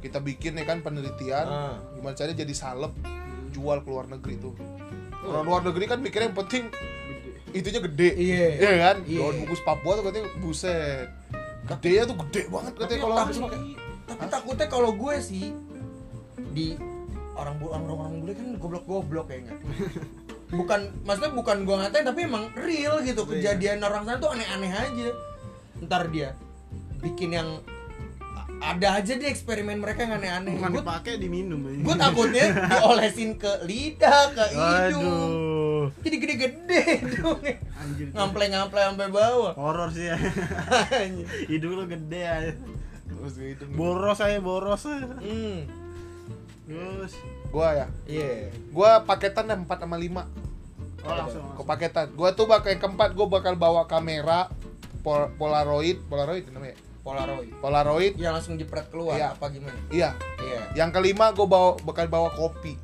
Kita 0.00 0.18
bikin 0.18 0.52
ya 0.54 0.64
kan 0.64 0.82
penelitian 0.82 1.46
Ah. 1.46 1.78
gimana 1.92 2.12
caranya 2.12 2.36
jadi 2.36 2.52
salep 2.52 2.92
jual 3.50 3.78
ke 3.78 3.88
luar 3.88 4.04
negeri 4.06 4.36
tuh. 4.36 4.52
Orang 5.22 5.46
luar 5.46 5.62
negeri 5.62 5.86
kan 5.86 5.96
mikirnya 5.96 6.28
yang 6.28 6.36
penting 6.36 6.68
itunya 7.50 7.80
gede. 7.80 8.10
Iya. 8.12 8.46
Iya 8.58 8.72
kan? 8.82 8.96
Iya. 9.06 9.18
Daun 9.18 9.34
bungkus 9.40 9.62
Papua 9.62 9.92
tuh 9.94 10.04
katanya 10.04 10.28
buset. 10.36 11.08
Gedenya 11.62 12.02
tuh 12.04 12.16
gede 12.20 12.42
banget 12.48 12.72
katanya 12.74 13.00
kalau 13.00 13.16
tapi, 13.16 13.32
tapi 14.02 14.24
takutnya 14.28 14.66
kalau 14.66 14.90
gue 14.92 15.14
sih 15.16 15.54
di 16.52 16.76
orang 17.32 17.56
orang 17.58 17.84
orang 17.88 18.12
bule 18.20 18.32
kan 18.32 18.48
goblok-goblok 18.56 19.26
ya 19.28 19.38
enggak 19.40 19.58
bukan 20.52 20.80
maksudnya 21.02 21.32
bukan 21.32 21.56
gua 21.64 21.76
ngatain 21.80 22.04
tapi 22.04 22.20
emang 22.22 22.44
real 22.54 23.00
gitu 23.00 23.24
kejadian 23.24 23.80
orang 23.80 24.04
sana 24.04 24.20
tuh 24.20 24.30
aneh-aneh 24.30 24.68
aja 24.68 25.08
ntar 25.80 26.12
dia 26.12 26.36
bikin 27.00 27.32
yang 27.32 27.48
ada 28.62 28.94
aja 28.94 29.18
deh 29.18 29.26
eksperimen 29.26 29.82
mereka 29.82 30.06
yang 30.06 30.22
aneh-aneh 30.22 30.54
Bukan 30.54 30.70
gue 30.70 30.82
dipakai 30.86 31.12
diminum 31.18 31.66
aja. 31.66 31.82
gue 31.82 31.96
takutnya 31.98 32.44
diolesin 32.70 33.34
ke 33.34 33.52
lidah 33.66 34.30
ke 34.30 34.44
hidung 34.54 35.02
Aduh. 35.02 35.84
jadi 35.98 36.16
gede-gede 36.20 36.82
dong 37.10 37.42
Anjir. 37.74 38.06
ngample-ngample 38.14 38.78
sampai 38.78 39.08
bawah 39.10 39.52
Horor 39.58 39.90
sih 39.90 40.06
ya. 40.06 40.14
Hidung 41.50 41.74
lu 41.74 41.84
gede 41.86 42.22
aja. 42.22 42.52
Gitu. 43.34 43.64
Boros 43.74 44.18
aja, 44.18 44.38
boros 44.38 44.86
aja. 44.86 45.10
hmm 45.18 45.81
Terus 46.64 47.12
Gua 47.48 47.68
ya. 47.74 47.86
iya 48.04 48.48
Gua 48.70 49.02
paketan 49.02 49.44
4 49.44 49.66
sama 49.66 49.96
5. 49.96 50.24
oh 51.02 51.12
langsung. 51.12 51.42
Ke 51.52 51.62
paketan. 51.64 52.06
Gua 52.12 52.30
tuh 52.30 52.46
bakal 52.46 52.70
yang 52.70 52.80
keempat 52.80 53.10
gua 53.12 53.26
bakal 53.28 53.54
bawa 53.54 53.84
kamera 53.84 54.46
pol- 55.00 55.30
Polaroid, 55.34 55.98
Polaroid 56.06 56.46
namanya. 56.48 56.78
Polaroid 57.02 57.50
Polaroid. 57.58 58.14
yang 58.14 58.30
langsung 58.30 58.54
jepret 58.54 58.86
keluar 58.86 59.18
Iya. 59.18 59.34
apa 59.34 59.50
gimana 59.50 59.74
Iya. 59.90 60.14
iya 60.38 60.62
Yang 60.78 60.90
kelima 60.94 61.34
gue 61.34 61.42
bawa 61.42 61.74
bakal 61.82 62.06
bawa 62.06 62.30
kopi. 62.30 62.78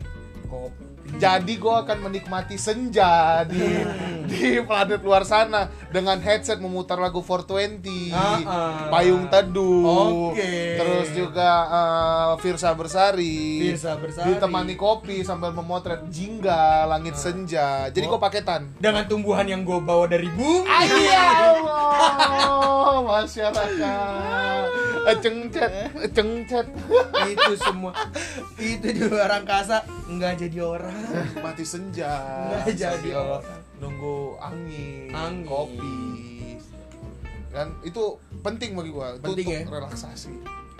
kopi 0.44 0.87
Jadi 1.10 1.56
gue 1.56 1.72
akan 1.72 1.98
menikmati 2.00 2.54
senja 2.54 3.40
di 3.42 3.58
di 4.28 4.60
planet 4.60 5.00
luar 5.00 5.24
sana 5.24 5.66
dengan 5.88 6.14
headset 6.16 6.58
memutar 6.58 6.94
lagu 6.94 7.18
420, 7.18 8.12
Ah, 8.12 8.36
ah. 8.38 8.88
payung 8.88 9.24
teduh, 9.26 10.28
Oke. 10.30 10.76
terus 10.76 11.08
juga 11.10 11.48
eh, 11.64 12.32
Firsa 12.38 12.70
Bersari, 12.70 13.66
Firsa 13.66 13.96
Bersari. 13.96 14.28
ditemani 14.30 14.74
kopi 14.74 15.24
sambil 15.24 15.50
memotret 15.50 16.04
jingga 16.06 16.84
langit 16.84 17.16
senja. 17.16 17.88
Jadi 17.88 18.04
gue 18.04 18.20
paketan. 18.20 18.68
dengan 18.76 19.02
tumbuhan 19.04 19.44
yang 19.44 19.64
gue 19.64 19.80
bawa 19.80 20.04
dari 20.04 20.28
bumi 20.28 20.68
Ya 21.00 21.26
Allah, 21.50 23.00
masyarakat. 23.16 24.66
Cengcet, 25.10 25.70
cengcet. 26.10 26.66
itu 27.32 27.52
semua 27.56 27.92
itu 28.56 28.86
di 28.86 29.02
luar 29.02 29.30
angkasa 29.34 29.80
nggak 30.06 30.34
jadi 30.38 30.58
orang 30.60 30.96
Mati 31.38 31.64
senja. 31.64 32.12
Nggak 32.46 32.74
jadi 32.74 33.10
orang. 33.12 33.44
Nunggu 33.78 34.36
angin, 34.38 35.08
Angin. 35.10 35.46
kopi. 35.46 35.96
Kan 37.48 37.72
itu 37.80 38.02
penting 38.38 38.74
bagi 38.74 38.90
gua. 38.90 39.14
Itu 39.14 39.24
Penting 39.24 39.46
untuk 39.46 39.64
ya? 39.64 39.76
relaksasi. 39.78 40.34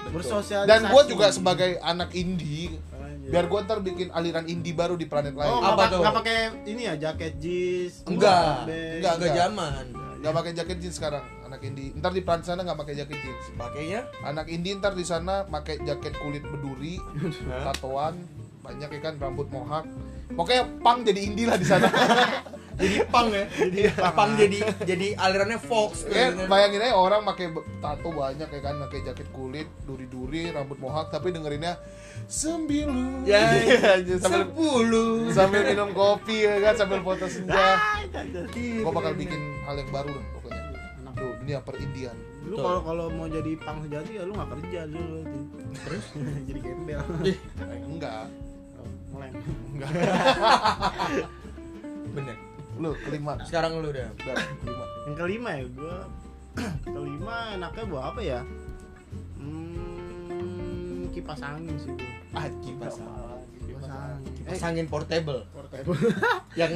Bersosialisasi. 0.08 0.68
Dan 0.68 0.80
gua 0.88 1.02
juga 1.04 1.26
sebagai 1.28 1.78
anak 1.78 2.12
indie, 2.12 2.76
Anjir. 2.92 3.28
biar 3.28 3.44
gua 3.46 3.60
ntar 3.62 3.80
bikin 3.80 4.08
aliran 4.10 4.44
indie 4.44 4.72
baru 4.72 4.94
di 4.94 5.04
planet 5.04 5.32
lain. 5.32 5.48
Oh, 5.48 5.60
Apa 5.60 5.88
tuh? 5.88 6.00
Nggak 6.00 6.14
pakai 6.16 6.36
ini 6.66 6.82
ya, 6.84 6.94
jaket 6.98 7.32
jeans. 7.38 7.94
enggak 8.04 8.66
enggak 8.66 9.12
enggak 9.14 9.32
zaman 9.32 9.72
Gak 10.18 10.34
pakai 10.34 10.52
jaket 10.52 10.78
jeans 10.82 10.96
sekarang 10.98 11.22
anak 11.46 11.62
indie. 11.62 11.94
Ntar 11.94 12.10
di 12.10 12.22
planet 12.26 12.44
sana 12.44 12.60
nggak 12.66 12.78
pakai 12.78 12.94
jaket 12.98 13.18
jeans. 13.22 13.44
pakainya 13.54 14.00
Anak 14.26 14.46
indie 14.50 14.74
ntar 14.76 14.92
di 14.98 15.06
sana 15.06 15.46
pakai 15.46 15.78
jaket 15.86 16.14
kulit 16.18 16.42
berduri, 16.42 16.98
tatoan, 17.46 18.18
banyak 18.60 18.88
ya 18.98 19.00
kan 19.00 19.14
rambut 19.16 19.48
mohak. 19.48 19.86
Pokoknya 20.34 20.68
pang 20.84 21.06
jadi 21.06 21.20
indie 21.22 21.46
lah 21.48 21.56
di 21.56 21.66
sana. 21.66 21.88
jadi 22.78 22.96
pang 23.06 23.28
ya 23.28 23.44
jadi 23.50 23.80
pang 24.08 24.30
jadi 24.32 24.58
jadi 24.80 25.06
alirannya 25.14 25.58
Fox 25.58 26.06
Ya, 26.06 26.30
bayangin 26.46 26.78
aja 26.80 26.94
orang 26.94 27.20
pakai 27.24 27.50
tato 27.76 28.08
banyak 28.08 28.46
ya 28.46 28.60
kan, 28.60 28.74
pakai 28.80 28.98
jaket 29.02 29.28
kulit, 29.28 29.66
duri-duri, 29.82 30.48
rambut 30.48 30.78
mohak, 30.78 31.10
tapi 31.10 31.28
dengerinnya 31.28 31.74
sembilu. 32.24 33.24
ya 33.24 33.50
Anjir, 33.94 34.18
sambil 34.18 34.46
sepuluh 34.46 35.28
sambil 35.30 35.60
minum 35.64 35.90
kopi 35.90 36.38
ya 36.40 36.60
kan, 36.60 36.74
sambil 36.76 37.00
foto 37.00 37.26
senja. 37.26 37.56
Ah, 37.56 37.98
anjir. 38.04 38.46
Gua 38.80 38.92
bakal 38.92 39.12
bikin 39.14 39.36
hal 39.62 39.74
yang 39.74 39.90
baru 39.90 40.08
dah 40.10 40.24
pokoknya. 40.32 40.62
Enak. 40.98 41.12
Duh, 41.14 41.32
dunia 41.40 41.58
perindian. 41.60 42.16
Lu 42.44 42.56
kalau 42.56 42.80
kalau 42.80 43.06
mau 43.08 43.26
jadi 43.26 43.52
pang 43.58 43.80
sejati 43.80 44.12
ya 44.12 44.22
lu 44.22 44.32
nggak 44.32 44.50
kerja 44.54 44.80
dulu. 44.86 45.20
Terus 45.74 46.04
jadi 46.48 46.58
gembel. 46.60 47.00
Enggak, 47.84 48.26
Oh, 48.78 48.86
Ngelem. 49.14 49.32
enggak. 49.72 49.90
bener 52.08 52.36
Lu 52.78 52.94
kelima. 53.00 53.32
sekarang 53.42 53.78
lu 53.78 53.90
udah 53.90 54.06
kelima. 54.16 54.84
Yang 55.04 55.16
kelima 55.16 55.50
ya 55.52 55.64
gua 55.70 55.96
kelima 56.86 57.36
enaknya 57.54 57.84
buat 57.84 58.04
apa 58.06 58.20
ya? 58.20 58.40
Hmm, 59.38 61.08
kipas 61.10 61.40
angin 61.40 61.74
sih 61.76 61.90
gua. 61.90 62.10
Ah, 62.34 62.46
kipas 62.60 62.94
Kipas 62.94 63.06
Kipas 63.58 63.86
angin. 63.88 64.30
kipas 64.36 64.62
angin 64.62 64.86
portable 64.86 65.40
portable. 65.50 65.94
yang 66.60 66.72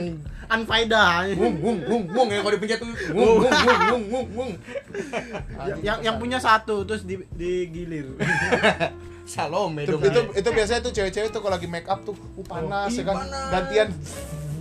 Anfaida. 0.47 1.27
wung 1.33 1.55
wung 1.59 1.79
wung 1.83 2.03
wung 2.09 2.29
ya 2.29 2.39
kalau 2.41 2.53
dipencet 2.53 2.79
tuh 2.79 2.89
wung 3.11 3.31
wung 3.39 3.53
wung 3.53 3.81
wung 3.83 4.05
wung 4.11 4.27
wung 4.33 4.51
yang 5.65 5.79
yang, 5.81 5.99
yang 6.03 6.17
punya 6.17 6.39
satu 6.39 6.83
terus 6.83 7.03
di, 7.03 7.19
digilir. 7.33 8.15
Salome 9.23 9.87
itu, 9.87 9.95
dong 9.95 10.03
itu 10.03 10.21
itu 10.35 10.49
biasanya 10.51 10.83
tuh 10.83 10.93
cewek-cewek 10.93 11.31
tuh 11.31 11.41
kalau 11.41 11.55
lagi 11.55 11.65
make 11.65 11.87
up 11.87 12.03
tuh 12.03 12.11
uh, 12.13 12.43
panas 12.43 12.91
Oh, 12.91 12.99
ya 12.99 13.03
kan 13.07 13.17
panas. 13.23 13.49
gantian 13.49 13.89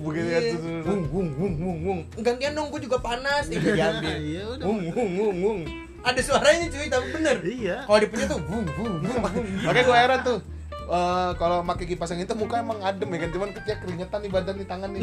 begitu 0.04 0.28
kan 0.28 0.42
Iya. 0.42 0.52
tuh. 0.52 0.60
wung 0.84 1.04
wung 1.08 1.30
wung 1.34 1.54
wung 1.56 1.78
wung 1.82 2.00
gantian 2.18 2.52
dong 2.52 2.68
gua 2.68 2.80
juga 2.80 2.98
panas 2.98 3.46
itu 3.48 3.62
diambil 3.62 4.18
Iya 4.28 4.44
udah. 4.52 4.66
wung 4.66 4.80
wung 4.88 5.12
wung 5.16 5.38
wung 5.40 5.60
ada 6.02 6.20
suaranya 6.20 6.66
cuy 6.68 6.88
tapi 6.88 7.08
bener 7.12 7.38
Iya. 7.42 7.78
kalau 7.84 8.00
dipencet 8.00 8.28
tuh 8.28 8.40
wung 8.44 8.66
wung 8.74 8.94
wung 9.00 9.22
makanya 9.66 9.84
gue 9.84 9.98
heran 9.98 10.20
tuh 10.22 10.40
eh, 10.84 11.32
kalau 11.36 11.58
pakai 11.64 11.86
kipas 11.86 12.10
angin 12.10 12.26
itu 12.26 12.34
muka 12.34 12.56
emang 12.58 12.80
adem 12.80 13.08
ya 13.08 13.18
kan 13.20 13.30
cuman 13.32 13.50
kecil 13.54 13.76
keringetan 13.78 14.20
nih 14.20 14.30
badan 14.30 14.56
nih 14.56 14.68
tangan 14.68 14.90
nih 14.92 15.02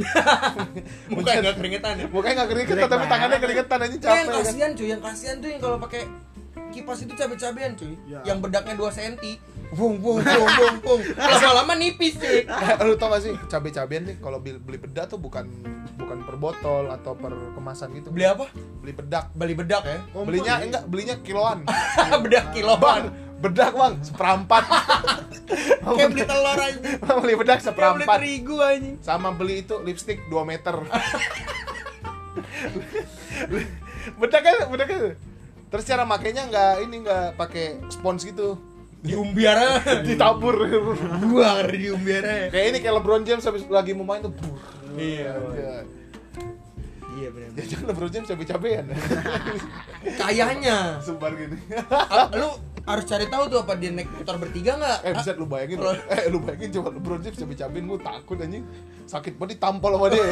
mukanya 1.15 1.41
nggak 1.41 1.57
keringetan 1.57 1.93
ya 1.95 2.07
mukanya 2.09 2.35
nggak 2.37 2.51
keringetan 2.51 2.77
tapi 2.81 2.93
banget. 2.93 3.09
tangannya 3.09 3.39
keringetan 3.39 3.79
aja 3.79 3.97
capek 3.97 4.11
yang 4.11 4.27
kan 4.27 4.37
kasihan 4.39 4.71
cuy, 4.73 4.87
yang 4.87 5.01
kasihan 5.01 5.37
tuh 5.39 5.49
yang 5.49 5.61
kalau 5.61 5.79
pakai 5.79 6.03
kipas 6.69 7.01
itu 7.01 7.13
cabe-cabean 7.15 7.73
cuy. 7.73 7.97
Ya. 8.05 8.21
Yang 8.27 8.39
bedaknya 8.45 8.75
2 8.77 8.93
cm. 8.93 9.15
Bung 9.69 9.99
bung 9.99 10.19
bung 10.19 10.49
bung 10.51 10.77
bung. 10.81 11.01
Lama-lama 11.19 11.75
nipis 11.75 12.17
cuy. 12.17 12.49
lu 12.87 12.95
tau 12.95 13.11
gak 13.11 13.21
sih 13.21 13.35
cabai-cabean 13.47 14.03
nih 14.05 14.17
kalau 14.17 14.39
beli, 14.39 14.57
beli 14.57 14.79
bedak 14.79 15.09
tuh 15.09 15.17
bukan 15.17 15.45
bukan 15.95 16.19
per 16.23 16.37
botol 16.37 16.89
atau 16.89 17.13
per 17.13 17.35
kemasan 17.53 17.93
gitu 17.93 18.09
Beli 18.09 18.25
apa? 18.25 18.49
beli 18.81 18.93
bedak 18.93 19.29
Beli 19.33 19.53
bedak 19.53 19.83
ya. 19.83 19.99
Kompon 20.09 20.25
belinya 20.25 20.55
ya? 20.55 20.65
enggak 20.65 20.83
belinya 20.87 21.17
kiloan 21.21 21.59
bedak 22.25 22.45
bang 22.45 22.55
kiloan. 22.55 23.03
bedak 23.39 23.73
bang 23.73 23.95
seperempat 24.01 24.65
Kayak 25.79 26.09
beli 26.11 26.23
telur 26.25 26.57
aja. 26.57 26.79
beli 27.19 27.35
bedak 27.35 27.59
Kayak 27.59 27.61
beli 27.61 27.61
seperempat 27.67 28.17
terigu 28.17 28.57
aja. 28.59 28.91
sama 29.01 29.29
beli 29.31 29.55
itu 29.61 29.75
lipstick 29.81 30.23
2 30.27 30.39
meter 30.45 30.75
bedak 34.17 34.41
kan 34.41 34.55
bedak 34.67 34.87
kan 34.87 35.01
terus 35.69 35.85
cara 35.85 36.03
makainya 36.03 36.49
nggak 36.49 36.73
ini 36.83 36.97
nggak 37.03 37.27
pakai 37.37 37.67
spons 37.89 38.25
gitu 38.25 38.57
Diumbiar 39.01 39.57
aja. 39.57 40.03
ditabur 40.07 40.59
Buar 41.23 41.67
diumbiar 41.69 42.23
aja. 42.23 42.47
kayak 42.49 42.67
ini 42.69 42.79
kayak 42.79 42.95
LeBron 42.97 43.23
James 43.23 43.43
habis 43.43 43.63
lagi 43.67 43.93
mau 43.93 44.03
main 44.05 44.21
tuh 44.21 44.33
bur. 44.33 44.59
Iya. 44.95 45.33
Ya, 45.55 45.75
Iya 47.11 47.29
benar. 47.31 47.51
ya 47.53 47.65
jangan 47.67 47.87
LeBron 47.89 48.11
James 48.11 48.27
cabe-cabean 48.27 48.85
Kayaknya. 50.21 50.99
Sumpah 51.01 51.31
gini 51.33 51.59
Lu 52.33 52.49
harus 52.85 53.05
cari 53.05 53.27
tahu 53.27 53.45
tuh 53.49 53.59
apa 53.61 53.75
dia 53.75 53.91
naik 53.91 54.07
motor 54.09 54.39
bertiga 54.39 54.75
nggak? 54.75 54.99
Eh 55.03 55.13
bisa 55.13 55.35
lu 55.35 55.45
bayangin 55.45 55.77
Kalau- 55.77 55.99
Eh 56.09 56.27
lu 56.29 56.39
bayangin 56.39 56.71
coba 56.73 56.89
LeBron 56.91 57.21
James 57.21 57.35
cabe-cabein 57.37 57.85
gue 57.85 58.01
takut 58.01 58.37
anjing 58.37 58.63
Sakit 59.05 59.35
banget 59.35 59.59
ditampol 59.59 59.91
sama 59.93 60.07
dia 60.09 60.25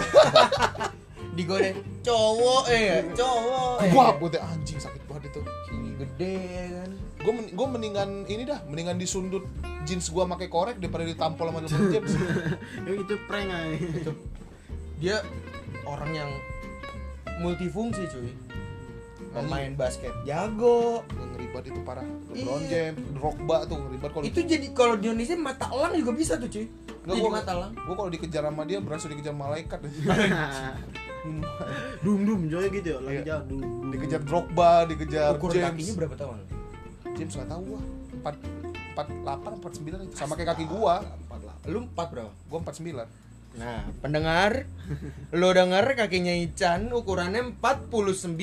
Digodain 1.35 1.77
cowok 2.01 2.63
eh 2.67 3.03
cowok. 3.13 3.77
eh. 3.79 3.91
Wah 3.93 4.11
putih 4.15 4.39
anjing 4.39 4.79
sakit 4.79 5.03
banget 5.05 5.29
itu 5.29 5.41
Ini 5.69 5.91
gede 5.99 6.37
kan. 6.73 6.91
Gue 7.27 7.35
men 7.35 7.75
mendingan 7.75 8.23
ini 8.25 8.47
dah 8.47 8.63
Mendingan 8.65 8.97
disundut 8.97 9.43
jeans 9.83 10.07
gua 10.09 10.27
pakai 10.29 10.47
korek 10.47 10.79
daripada 10.79 11.03
ditampol 11.03 11.47
sama 11.47 11.59
LeBron 11.61 11.91
James. 11.91 12.13
Itu 13.03 13.15
prank 13.27 13.51
aja. 13.51 14.13
dia 14.97 15.17
orang 15.85 16.11
yang 16.13 16.31
multifungsi 17.37 18.07
cuy. 18.07 18.31
Pemain 19.31 19.69
basket 19.77 20.17
jago 20.25 21.05
Ngeri 21.13 21.47
banget 21.53 21.69
itu 21.69 21.81
parah. 21.83 22.07
LeBron 22.27 22.63
Iya. 22.63 22.71
James, 22.91 23.05
Drogba 23.13 23.57
tuh 23.65 23.77
ngeri 23.77 23.97
banget 23.97 24.13
kalau 24.13 24.25
itu 24.25 24.41
jadi 24.43 24.67
kalau 24.73 24.95
di 24.95 25.05
Indonesia 25.07 25.37
mata 25.37 25.67
elang 25.69 25.93
juga 25.95 26.13
bisa 26.15 26.35
tuh 26.35 26.49
cuy. 26.49 26.67
Nggak, 26.67 27.13
jadi 27.13 27.21
gua, 27.21 27.31
mata 27.31 27.51
elang. 27.53 27.73
Gue 27.77 27.95
kalau 27.95 28.11
dikejar 28.11 28.43
sama 28.43 28.63
dia 28.65 28.79
berasa 28.81 29.07
dikejar 29.07 29.35
malaikat. 29.35 29.81
Dum 32.01 32.23
dum 32.23 32.41
joy 32.47 32.71
gitu 32.71 32.87
ya 32.89 32.99
lagi 32.99 33.19
Iya. 33.19 33.23
jalan 33.29 33.45
dum 33.47 33.59
dum. 33.61 33.89
Dikejar 33.91 34.21
Drogba, 34.23 34.73
dikejar 34.87 35.35
ukuran 35.35 35.55
James. 35.55 35.71
kakinya 35.75 35.95
berapa 35.97 36.15
tahun 36.17 36.37
James 37.17 37.33
gak 37.33 37.49
tau 37.49 37.61
gua. 37.65 37.81
4 38.23 38.97
48 38.97 39.61
49 39.61 40.07
itu. 40.07 40.15
Sama 40.17 40.37
kayak 40.37 40.57
kaki 40.57 40.65
gua. 40.69 41.01
Lu 41.67 41.89
empat 41.89 42.07
berapa? 42.13 42.33
Gua 42.47 42.61
49 42.63 43.27
nah 43.57 43.89
pendengar 44.05 44.69
lu 45.41 45.49
denger 45.49 45.97
kakinya 45.97 46.29
Ican 46.29 46.93
ukurannya 46.93 47.57
49 47.57 48.37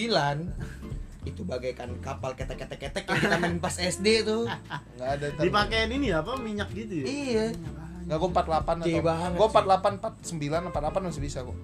itu 1.29 1.41
bagaikan 1.45 2.01
kapal 2.01 2.33
ketek-ketek-ketek 2.33 3.05
yang 3.05 3.19
kita 3.21 3.37
main 3.37 3.61
pas 3.61 3.77
SD 3.77 4.25
tuh. 4.25 4.49
Nggak 4.97 5.09
ada 5.21 5.27
dipakein 5.39 5.93
ini 5.93 6.09
apa 6.11 6.33
minyak 6.35 6.67
gitu 6.73 7.05
ya? 7.05 7.05
Iya. 7.05 7.45
Nggak 8.09 8.17
gua 8.19 8.29
48 8.41 8.83
Gede 8.83 8.99
atau 8.99 9.45
sih. 9.47 10.33
48 10.33 10.73
49 10.73 10.73
48 10.73 11.07
masih 11.07 11.21
bisa 11.21 11.39
kok 11.45 11.57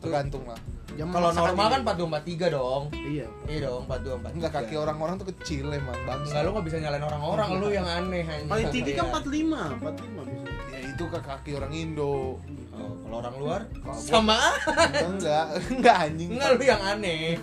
tergantung 0.00 0.44
lah 0.48 0.56
Jam 1.00 1.08
kalau 1.08 1.32
normal 1.32 1.66
kan 1.66 1.80
ini. 1.80 1.88
42 1.88 2.12
43 2.44 2.52
dong. 2.52 2.82
Iya 2.92 3.26
iya 3.48 3.58
dong 3.64 3.82
42 3.88 4.20
43 4.20 4.36
enggak 4.36 4.52
kaki 4.52 4.74
orang-orang 4.76 5.14
tuh 5.16 5.28
kecil 5.32 5.66
emang 5.72 5.96
bangsa 6.04 6.28
Enggak 6.28 6.42
lu 6.44 6.50
gak 6.52 6.66
bisa 6.68 6.76
nyalain 6.76 7.04
orang-orang 7.08 7.48
lu 7.56 7.68
yang 7.72 7.88
aneh 7.88 8.20
hanya 8.20 8.44
paling 8.44 8.66
tinggi 8.68 8.92
kan 8.92 9.08
Iya. 9.08 9.16
45 9.16 9.80
45 9.80 10.28
bisa. 10.28 10.44
Ya 10.68 10.78
itu 10.84 11.04
ke 11.08 11.18
kaki 11.18 11.50
orang 11.56 11.72
Indo. 11.72 12.36
Oh, 12.70 12.92
kalau 13.00 13.16
orang 13.18 13.34
luar? 13.40 13.60
Gua- 13.80 13.96
sama. 13.96 14.36
Enggak 14.92 15.44
enggak 15.72 15.96
anjing. 15.98 16.28
Enggak 16.36 16.50
lu 16.52 16.62
yang 16.62 16.82
aneh. 16.84 17.40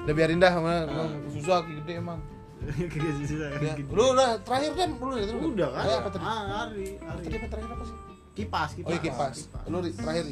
udah 0.00 0.12
biarin 0.12 0.36
dah 0.36 0.52
emang 0.54 0.84
emang 0.86 1.08
susah 1.28 1.60
kaki 1.60 1.72
gede 1.80 1.94
emang. 2.00 2.20
Lu 3.92 4.16
udah 4.16 4.40
terakhir 4.40 4.72
kan 4.72 4.88
lu 4.96 5.12
udah 5.12 5.20
terus 5.20 5.44
udah 5.52 5.68
kan 5.68 5.84
ah, 6.16 6.40
hari 6.64 6.96
hari. 6.96 7.22
tadi 7.22 7.36
apa 7.36 7.46
terakhir 7.46 7.70
apa 7.70 7.84
sih? 7.84 7.96
Kipas 8.34 8.70
kipas. 8.72 8.88
Oh 8.88 8.90
iya 8.90 9.00
kipas. 9.00 9.36
Lu 9.68 9.76
Ri, 9.78 9.90
terakhir 9.92 10.24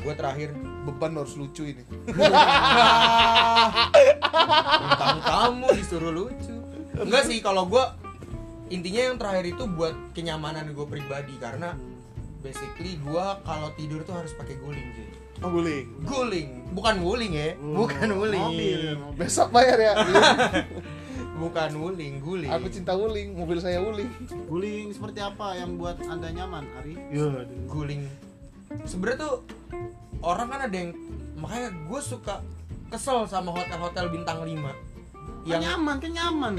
Gua 0.00 0.12
terakhir 0.12 0.52
beban 0.84 1.12
harus 1.14 1.34
lucu 1.34 1.66
ini 1.66 1.82
tentang 4.86 5.18
kamu 5.20 5.66
disuruh 5.74 6.12
lucu. 6.12 6.54
Enggak 6.96 7.22
sih 7.26 7.38
kalau 7.40 7.66
gua 7.66 7.96
intinya 8.66 9.02
yang 9.04 9.16
terakhir 9.16 9.46
itu 9.48 9.64
buat 9.68 9.94
kenyamanan 10.10 10.70
gue 10.70 10.86
pribadi 10.86 11.34
karena 11.38 11.74
basically 12.40 12.98
gua 12.98 13.38
kalau 13.42 13.70
tidur 13.74 14.02
tuh 14.02 14.14
harus 14.16 14.32
pakai 14.32 14.56
guling 14.56 14.86
cuy. 14.92 15.06
oh 15.38 15.50
guling 15.52 15.86
Guling, 16.02 16.48
bukan 16.72 16.94
guling 16.98 17.32
ya, 17.32 17.50
bukan 17.54 18.08
guling. 18.08 18.40
mobil 18.40 18.80
mobil. 18.96 19.16
besok 19.16 19.50
bayar 19.50 19.78
ya 19.78 19.94
Bukan 21.36 21.76
guling, 21.76 22.24
guling. 22.24 22.48
aku 22.48 22.72
cinta 22.72 22.96
wuling 22.96 23.36
mobil 23.36 23.60
saya 23.60 23.76
wuling 23.78 24.08
guling 24.48 24.88
seperti 24.88 25.20
apa 25.20 25.52
yang 25.54 25.76
buat 25.76 26.00
anda 26.02 26.32
nyaman 26.32 26.64
Ari 26.80 26.96
iya 27.12 27.44
guling 27.66 28.08
sebenarnya 28.86 29.18
tuh 29.22 29.34
orang 30.22 30.46
kan 30.50 30.60
ada 30.66 30.76
yang 30.76 30.90
makanya 31.38 31.70
gue 31.72 32.00
suka 32.02 32.42
kesel 32.90 33.26
sama 33.26 33.50
hotel-hotel 33.50 34.10
bintang 34.10 34.42
5 34.42 34.50
yang 35.46 35.62
yang 35.62 35.62
nyaman 35.62 35.96
kan 36.02 36.10
nyaman. 36.10 36.54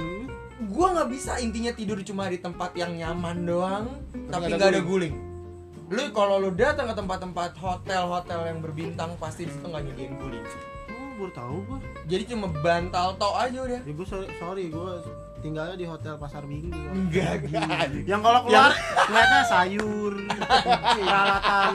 gua 0.74 0.88
nggak 0.90 1.10
bisa 1.14 1.38
intinya 1.38 1.70
tidur 1.70 2.02
cuma 2.02 2.26
di 2.34 2.42
tempat 2.42 2.74
yang 2.74 2.98
nyaman 2.98 3.46
doang 3.46 3.86
tapi 4.32 4.50
nggak 4.50 4.74
ada 4.74 4.82
guling. 4.82 5.14
Lu 5.88 6.04
kalau 6.12 6.42
lu 6.42 6.50
datang 6.50 6.90
ke 6.90 6.96
tempat-tempat 6.98 7.56
hotel-hotel 7.62 8.42
yang 8.50 8.60
berbintang 8.66 9.14
pasti 9.22 9.46
di 9.46 9.54
situ 9.54 9.70
nggak 9.70 9.86
nyediain 9.86 10.18
guling. 10.18 10.42
Oh, 10.90 11.10
baru 11.22 11.32
tahu 11.36 11.56
gua. 11.70 11.80
jadi 12.10 12.24
cuma 12.34 12.50
bantal 12.50 13.14
tok 13.22 13.36
aja 13.38 13.60
udah. 13.70 13.82
Ya 13.86 13.94
gua 13.94 14.08
sorry, 14.10 14.28
sorry 14.42 14.66
gua 14.74 14.98
tinggalnya 15.38 15.74
di 15.74 15.86
hotel 15.86 16.18
Pasar 16.18 16.44
Minggu. 16.44 16.74
enggak 16.74 17.46
gitu 17.46 17.56
Yang 18.06 18.22
kalau 18.22 18.40
keluar 18.44 18.74
ngeliatnya 19.06 19.42
sayur, 19.46 20.14
peralatan. 20.68 21.74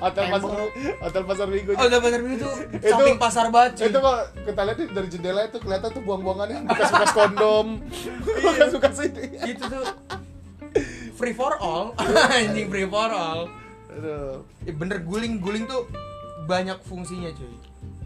hotel 0.00 0.24
Tembok. 0.24 0.40
pasar 0.40 0.60
hotel 0.98 1.22
pasar 1.24 1.46
minggu. 1.46 1.70
Oh 1.72 1.84
udah 1.84 2.00
bener 2.00 2.20
itu 2.26 2.48
Itu- 2.72 2.88
samping 2.88 3.16
pasar 3.16 3.46
batu. 3.48 3.82
itu 3.82 3.94
kok 3.94 4.16
kita 4.42 4.60
lihat 4.62 4.76
nih 4.76 4.88
dari 4.90 5.08
jendela 5.08 5.40
itu 5.44 5.58
kelihatan 5.58 5.88
tuh 5.90 6.02
buang-buangannya 6.02 6.58
bekas-bekas 6.66 7.12
kondom. 7.12 7.66
Bekas-bekas 8.22 8.96
ini 9.04 9.24
itu 9.46 9.62
tuh. 9.62 9.84
Free 11.14 11.32
for 11.32 11.52
all. 11.58 11.92
Anjing 12.32 12.68
free 12.68 12.86
for 12.86 13.08
all. 13.08 13.44
Aduh. 13.90 14.40
Ya 14.62 14.72
bener 14.72 15.02
guling-guling 15.02 15.64
tuh 15.64 15.84
banyak 16.46 16.80
fungsinya 16.80 17.28
cuy. 17.30 17.54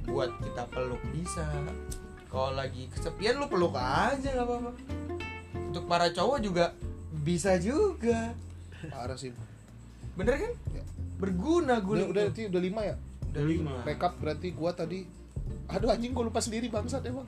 Buat 0.04 0.34
kita 0.37 0.66
peluk 0.68 1.00
bisa 1.14 1.46
Kalau 2.34 2.50
lagi 2.50 2.90
kesepian 2.90 3.38
lu 3.38 3.46
peluk 3.46 3.78
aja 3.78 4.26
nggak 4.26 4.42
apa-apa. 4.42 4.70
Untuk 5.70 5.84
para 5.86 6.10
cowok 6.10 6.38
juga 6.42 6.74
bisa 7.22 7.54
juga. 7.62 8.34
Parah 8.90 9.14
sih. 9.14 9.30
Bener 10.18 10.42
kan? 10.42 10.52
Ya. 10.74 10.82
Berguna 11.22 11.78
udah 11.78 11.86
guling 11.86 12.08
udah 12.10 12.22
nanti 12.26 12.50
udah 12.50 12.58
lima 12.58 12.80
ya? 12.82 12.94
Udah 13.30 13.44
lima. 13.46 13.74
rekap 13.86 14.18
berarti 14.18 14.50
gua 14.50 14.74
tadi. 14.74 15.06
Aduh 15.70 15.94
anjing 15.94 16.10
gua 16.10 16.26
lupa 16.26 16.42
sendiri 16.42 16.66
bangsat 16.66 17.06
emang. 17.06 17.22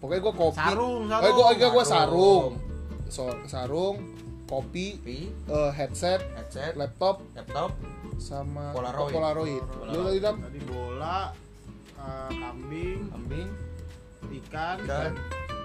Pokoknya 0.00 0.20
gua 0.24 0.32
kopi. 0.32 0.56
Sarung, 0.56 1.02
sarung. 1.12 1.28
oh, 1.28 1.32
gua, 1.36 1.48
gua, 1.52 1.68
gua 1.68 1.84
Sarung. 1.84 1.84
sarung. 1.84 2.52
So, 3.12 3.22
sarung 3.44 3.96
kopi 4.48 4.98
Tapi 4.98 5.18
eh, 5.52 5.70
headset 5.76 6.24
headset, 6.34 6.74
laptop 6.80 7.22
laptop, 7.36 7.76
sama 8.16 8.72
Polaroid. 8.72 9.12
Polaroid. 9.14 9.62
Polaroid. 9.68 9.94
Lu 9.94 10.00
tadi 10.08 10.18
dam? 10.18 10.36
Tadi 10.42 10.60
bola, 10.64 11.18
eh, 12.00 12.30
kambing, 12.34 12.98
kambing, 13.14 13.48
ikan, 14.22 14.76
ikan, 14.80 15.12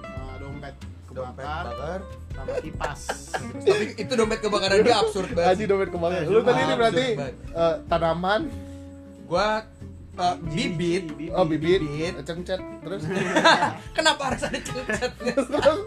eh, 0.04 0.36
dompet 0.38 0.76
dompet 1.08 1.44
kebakar, 1.44 1.64
bakar. 1.70 2.00
sama 2.30 2.54
kipas. 2.60 3.02
Tapi 3.66 3.86
itu 3.96 4.14
dompet 4.14 4.40
kebakaran 4.40 4.80
dia 4.82 4.96
absurd 4.98 5.30
banget. 5.32 5.50
Haji 5.50 5.64
dompet 5.66 5.90
kembali. 5.90 6.14
Eh, 6.14 6.24
Lu 6.26 6.40
tadi 6.40 6.52
ini 6.54 6.64
absurd 6.66 6.78
berarti 6.78 7.06
banget. 7.14 7.36
eh, 7.54 7.76
tanaman, 7.88 8.42
Gua 9.26 9.48
eh, 10.16 10.36
bibit. 10.46 11.04
oh 11.32 11.46
bibit, 11.46 11.82
Bibit. 11.82 12.14
cengcet, 12.22 12.62
terus? 12.82 13.02
Kenapa 13.98 14.22
harus 14.28 14.44
ada 14.44 14.60
cengcetnya? 14.60 15.34
terus 15.56 15.80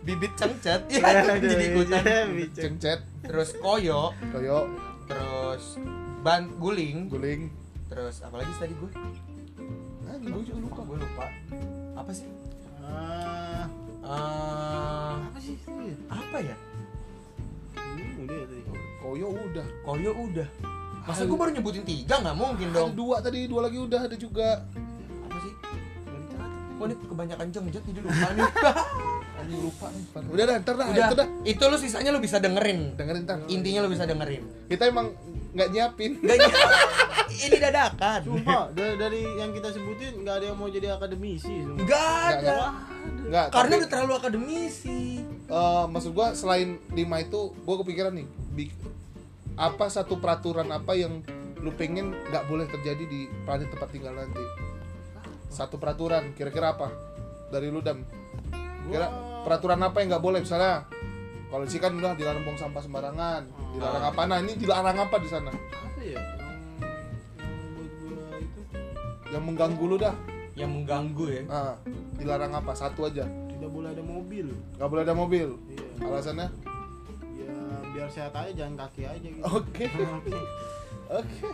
Bibit 0.00 0.32
cengcet. 0.34 0.82
Ya 0.88 1.36
jadi 1.36 1.64
ikutan. 1.70 2.02
cengcet, 2.50 3.00
terus 3.22 3.54
koyo. 3.54 4.10
Koyo, 4.28 4.66
terus 5.04 5.76
ban 6.20 6.50
guling. 6.56 7.06
Guling. 7.06 7.42
terus 7.86 8.22
apa 8.22 8.38
lagi 8.38 8.54
tadi 8.54 8.70
gue 8.72 8.90
Gua 10.22 10.42
juga 10.42 10.60
lupa. 10.60 10.80
gue 10.82 10.96
lupa 10.98 11.26
apa 11.94 12.10
sih 12.10 12.28
Ah, 12.80 13.64
Eh, 14.00 15.14
apa 15.22 15.38
sih 15.38 15.54
itu 15.54 15.70
ya? 15.70 15.96
apa 16.08 16.38
ya 16.40 16.56
Hmm, 17.72 18.12
udah 18.20 18.36
ya 18.36 18.46
tadi. 18.46 18.62
Koyo 18.98 19.28
udah. 19.30 19.66
koyo 19.82 20.10
udah 20.22 20.48
masa 21.00 21.24
gue 21.24 21.32
baru 21.34 21.50
nyebutin 21.50 21.82
tiga 21.82 22.20
nggak 22.20 22.36
mungkin 22.36 22.68
dong 22.70 22.92
dua 22.92 23.18
tadi, 23.18 23.44
dua 23.44 23.66
lagi 23.66 23.78
udah 23.78 24.00
ada 24.02 24.14
juga. 24.14 24.62
Wah 26.80 26.86
ini 26.86 26.96
kebanyakan 26.98 27.46
jengjet 27.50 27.82
jadi 27.84 28.00
lupa 28.00 28.28
nih 28.32 28.48
Anjing 29.38 29.60
lupa 29.60 29.86
nih. 29.90 30.02
Udah 30.26 30.44
dah, 30.46 30.56
ntar 30.58 30.74
dah, 30.74 30.86
udah 30.86 31.04
itu 31.04 31.14
dah. 31.14 31.26
itu 31.46 31.62
lu 31.62 31.76
sisanya 31.76 32.08
lu 32.08 32.18
bisa 32.18 32.36
dengerin 32.36 32.80
Dengerin 32.94 33.22
ntar. 33.22 33.36
intinya 33.46 33.80
lu 33.80 33.88
bisa 33.88 34.04
dengerin 34.04 34.42
Kita 34.64 34.84
emang 34.86 35.12
nggak 35.50 35.68
nyiapin. 35.68 36.10
Gak 36.18 36.36
ini 37.42 37.56
dadakan 37.58 38.20
Sumpah, 38.22 38.64
dari, 38.70 38.94
dari 38.96 39.20
yang 39.36 39.50
kita 39.50 39.68
sebutin 39.70 40.12
nggak 40.18 40.34
ada 40.34 40.44
yang 40.46 40.56
mau 40.56 40.66
jadi 40.66 40.88
akademisi. 40.90 41.52
sumpah. 41.58 41.78
Nggak 41.80 42.08
ada 42.32 42.56
Nggak, 43.22 43.46
karena 43.50 43.68
tapi- 43.68 43.78
udah 43.78 43.88
terlalu 43.88 44.14
akademisi 44.16 45.00
Eh, 45.46 45.84
maksud 45.86 46.10
gua 46.10 46.32
selain 46.32 46.78
lima 46.88 47.18
itu 47.18 47.52
gua 47.60 47.76
kepikiran 47.76 48.14
nih 48.14 48.24
bik- 48.52 48.78
apa 49.54 49.86
satu 49.86 50.16
peraturan 50.16 50.70
apa 50.70 50.94
yang 50.94 51.20
lu 51.58 51.68
pengen 51.72 52.14
nggak 52.24 52.46
boleh 52.46 52.64
terjadi 52.66 53.04
di 53.04 53.26
planet 53.42 53.68
tempat 53.68 53.90
tinggal 53.90 54.14
nanti 54.14 54.40
satu 55.50 55.76
peraturan 55.76 56.32
kira-kira 56.38 56.78
apa? 56.78 56.94
Dari 57.50 57.66
lu 57.66 57.82
dam 57.82 58.06
kira 58.90 59.06
peraturan 59.42 59.82
apa 59.82 60.00
yang 60.00 60.14
nggak 60.14 60.24
boleh? 60.24 60.40
Misalnya 60.42 60.86
kalau 61.50 61.66
di 61.66 61.70
sini 61.74 61.82
kan 61.82 61.92
udah 61.98 62.14
dilarang 62.14 62.42
buang 62.46 62.58
sampah 62.58 62.82
sembarangan. 62.82 63.42
Dilarang 63.74 64.04
apa? 64.14 64.20
Nah 64.30 64.38
ini 64.38 64.54
dilarang 64.54 64.98
apa 64.98 65.16
di 65.18 65.28
sana? 65.28 65.50
Apa 65.50 66.00
ya? 66.00 66.18
Yang, 66.22 66.54
yang 67.42 67.54
buat 67.74 67.92
gua 67.98 68.26
itu? 68.38 68.60
Yang 69.34 69.44
mengganggu 69.50 69.84
lu 69.84 69.96
dah. 69.98 70.14
Yang 70.54 70.70
mengganggu 70.70 71.24
ya? 71.26 71.42
Nah, 71.46 71.74
dilarang 72.14 72.52
apa? 72.54 72.72
Satu 72.78 73.10
aja. 73.10 73.26
Tidak 73.26 73.70
boleh 73.70 73.90
ada 73.90 74.02
mobil. 74.06 74.46
nggak 74.78 74.88
boleh 74.88 75.02
ada 75.02 75.14
mobil? 75.14 75.48
Iya. 75.66 75.86
alasannya? 76.06 76.48
Ya 77.36 77.56
biar 77.90 78.08
sehat 78.08 78.32
aja 78.32 78.52
jalan 78.54 78.78
kaki 78.78 79.02
aja 79.04 79.26
gitu. 79.26 79.42
oke. 79.44 79.84
Oke 81.10 81.50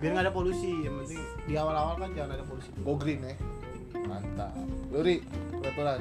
biar 0.00 0.10
nggak 0.16 0.24
ada 0.26 0.34
polusi. 0.34 0.72
Yang 0.82 0.94
penting 1.04 1.20
di 1.44 1.54
awal-awal 1.54 1.94
kan 2.00 2.10
jangan 2.16 2.40
ada 2.40 2.44
polusi. 2.48 2.70
go 2.80 2.96
green 2.96 3.20
ya 3.22 3.36
mantap. 4.00 4.52
Luri 4.90 5.20
peraturan 5.60 6.00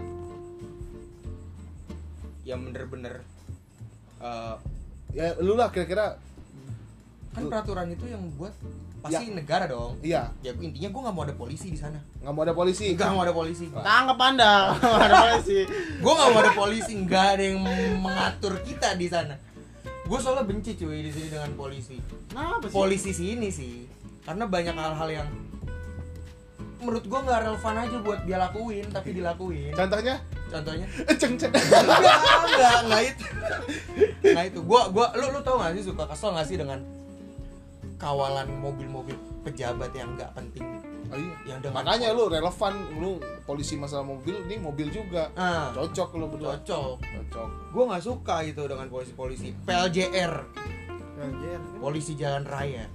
yang 2.48 2.66
bener-bener 2.66 3.22
eh, 4.24 4.56
ya 5.14 5.36
lu 5.44 5.54
lah 5.54 5.70
kira-kira. 5.70 6.18
kan 7.30 7.46
Lu- 7.46 7.52
peraturan 7.54 7.94
itu 7.94 8.10
yang 8.10 8.26
buat 8.40 8.56
pasti 9.00 9.32
negara 9.32 9.70
dong. 9.70 9.96
Iya. 10.02 10.34
Ya 10.42 10.52
intinya 10.58 10.90
gue 10.90 11.02
nggak 11.06 11.16
mau 11.16 11.24
ada 11.24 11.36
polisi 11.38 11.70
di 11.70 11.80
sana. 11.80 12.00
Nggak 12.20 12.34
mau 12.34 12.44
ada 12.44 12.56
polisi. 12.58 12.86
Nggak 12.98 13.12
mau 13.14 13.22
ada 13.22 13.36
polisi. 13.36 13.66
Tangkap 13.70 14.18
anda, 14.20 14.54
nggak 14.82 15.06
ada 15.08 15.18
polusi. 15.28 15.60
gue 16.02 16.14
nggak 16.18 16.30
mau 16.34 16.42
ada 16.42 16.52
polisi. 16.58 16.94
Nggak 16.98 17.26
ada 17.38 17.44
yang 17.44 17.60
mengatur 18.02 18.54
kita 18.66 18.98
di 18.98 19.08
sana 19.08 19.36
gue 20.10 20.18
soalnya 20.18 20.46
benci 20.50 20.74
cuy 20.74 21.06
di 21.06 21.12
sini 21.14 21.28
dengan 21.30 21.54
polisi. 21.54 22.02
Kenapa 22.34 22.66
sih? 22.66 22.74
polisi 22.74 23.12
sini 23.14 23.50
sih 23.54 23.86
karena 24.26 24.50
banyak 24.50 24.74
hal-hal 24.74 25.10
yang 25.22 25.30
menurut 26.82 27.06
gue 27.06 27.20
nggak 27.20 27.40
relevan 27.46 27.76
aja 27.78 27.98
buat 28.02 28.20
dia 28.26 28.38
lakuin 28.42 28.86
tapi 28.90 29.10
dilakuin. 29.14 29.72
Contohnya? 29.78 30.18
Contohnya? 30.50 30.88
Cengcet 31.22 31.54
enggak 31.54 31.82
enggak 31.86 32.76
enggak 32.82 33.02
itu. 33.06 33.26
Nah 34.34 34.44
itu. 34.50 34.60
Gua 34.66 34.90
gua 34.90 35.14
lu 35.14 35.30
lu 35.30 35.40
tau 35.46 35.62
gak 35.62 35.78
sih 35.78 35.86
suka 35.86 36.10
kesel 36.10 36.34
gak 36.34 36.48
sih 36.50 36.58
dengan 36.58 36.82
kawalan 38.00 38.48
mobil-mobil 38.58 39.14
pejabat 39.44 39.92
yang 39.92 40.16
nggak 40.16 40.32
penting 40.32 40.64
Oh 41.10 41.18
iya. 41.18 41.36
yang 41.54 41.60
dengan 41.66 41.82
makanya 41.82 42.14
lu 42.14 42.30
relevan 42.30 42.74
lu 43.02 43.18
polisi 43.50 43.74
masalah 43.74 44.06
mobil 44.06 44.46
nih 44.46 44.62
mobil 44.62 44.94
juga. 44.94 45.34
Ah, 45.34 45.74
cocok 45.74 46.10
lu 46.22 46.26
berdua. 46.30 46.62
Cocok. 46.62 47.02
Cocok. 47.02 47.50
Gua 47.74 47.84
nggak 47.90 48.04
suka 48.06 48.36
itu 48.46 48.62
dengan 48.70 48.88
polisi-polisi. 48.94 49.50
PLJR 49.66 50.34
Anjir. 51.20 51.60
polisi 51.82 52.14
jalan 52.14 52.46
raya. 52.46 52.86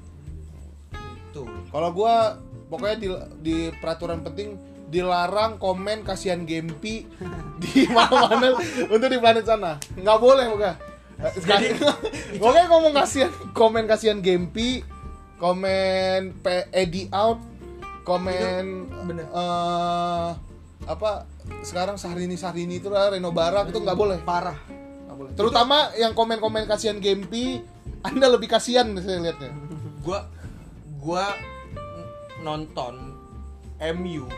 Itu 1.31 1.43
kalau 1.75 1.91
gua 1.91 2.39
pokoknya 2.71 2.97
di, 3.03 3.09
di 3.43 3.57
peraturan 3.83 4.23
penting 4.23 4.57
dilarang 4.95 5.59
komen 5.59 6.07
kasihan 6.07 6.47
Gempi 6.47 7.03
di 7.63 7.91
mana-mana 7.91 8.55
untuk 8.87 9.11
di 9.11 9.19
planet 9.19 9.43
sana. 9.43 9.83
Nggak 9.99 10.19
boleh 10.23 10.45
pokoknya. 10.55 10.75
Sekali. 11.35 11.67
pokoknya 12.41 12.65
ngomong 12.71 12.95
kasihan 12.95 13.31
komen 13.51 13.91
kasihan 13.91 14.23
Gempi 14.23 14.87
komen 15.43 16.39
P 16.41 16.47
Edi 16.71 17.11
out 17.11 17.43
komen 18.05 18.65
bener. 19.09 19.25
eh, 19.27 20.31
apa 20.85 21.25
sekarang 21.65 21.97
Sahrini 21.97 22.37
Sahrini 22.37 22.77
itu 22.79 22.93
lah 22.93 23.09
Reno 23.11 23.33
Barak 23.33 23.73
itu 23.73 23.81
nggak 23.81 23.97
boleh. 23.97 24.19
Parah. 24.23 24.57
Nggak 25.09 25.17
boleh. 25.17 25.31
terutama 25.35 25.91
yang 25.97 26.13
komen-komen 26.13 26.69
kasihan 26.69 27.01
Gempi 27.01 27.65
anda 28.05 28.29
lebih 28.29 28.53
kasihan 28.53 28.93
saya 29.01 29.25
lihatnya 29.25 29.51
gua 30.05 30.29
gua 31.01 31.33
nonton 32.45 33.17
MU 33.81 34.29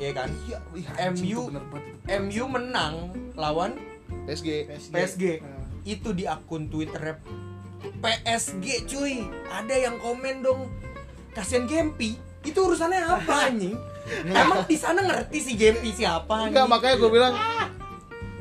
ya 0.00 0.10
kan? 0.16 0.32
Iya 0.48 0.58
iya, 0.74 0.90
MU 1.12 1.40
bener. 1.52 1.64
MU 2.24 2.44
menang 2.48 2.94
lawan 3.36 3.76
PSG 4.24 4.66
PSG 4.90 5.22
itu 5.84 6.08
di 6.14 6.24
akun 6.26 6.70
Twitter 6.70 7.18
PSG 8.02 8.86
cuy. 8.86 9.26
Ada 9.50 9.74
yang 9.90 9.96
komen 9.98 10.42
dong 10.42 10.70
kasihan 11.34 11.66
Gempi 11.66 12.31
itu 12.42 12.58
urusannya 12.58 13.00
apa 13.06 13.34
anjing 13.50 13.76
emang 14.42 14.66
di 14.66 14.76
sana 14.76 15.00
ngerti 15.02 15.38
si 15.38 15.52
Gempi 15.54 15.94
siapa 15.94 16.50
Enggak, 16.50 16.66
anjing? 16.66 16.70
makanya 16.70 16.96
gue 16.98 17.10
bilang 17.10 17.34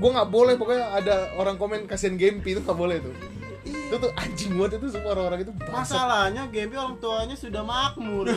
gue 0.02 0.10
nggak 0.10 0.30
boleh 0.34 0.54
pokoknya 0.58 0.86
ada 0.98 1.16
orang 1.38 1.56
komen 1.62 1.86
kasihan 1.86 2.18
Gempi 2.18 2.58
itu 2.58 2.62
nggak 2.66 2.78
boleh 2.78 2.98
tuh 2.98 3.14
itu 3.62 3.96
tuh 4.00 4.12
anjing 4.16 4.56
banget 4.56 4.80
itu 4.80 4.88
semua 4.96 5.12
orang-orang 5.14 5.44
itu 5.44 5.52
bangsat. 5.52 5.76
Masalahnya 5.76 6.44
Gempi 6.48 6.76
orang 6.80 6.96
tuanya 7.04 7.36
sudah 7.36 7.60
makmur. 7.60 8.32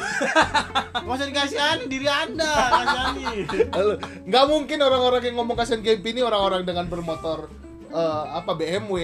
Gak 1.07 1.15
usah 1.15 1.31
dikasihani 1.31 1.87
diri 1.87 2.11
anda, 2.11 2.51
kasihani. 2.75 3.47
Nggak 4.27 4.45
mungkin 4.51 4.79
orang-orang 4.83 5.23
yang 5.23 5.39
ngomong 5.39 5.55
kasihan 5.55 5.79
Gempi 5.79 6.11
ini 6.11 6.27
orang-orang 6.27 6.67
dengan 6.67 6.91
bermotor 6.91 7.47
eh, 7.95 8.23
apa 8.29 8.53
BMW, 8.53 8.95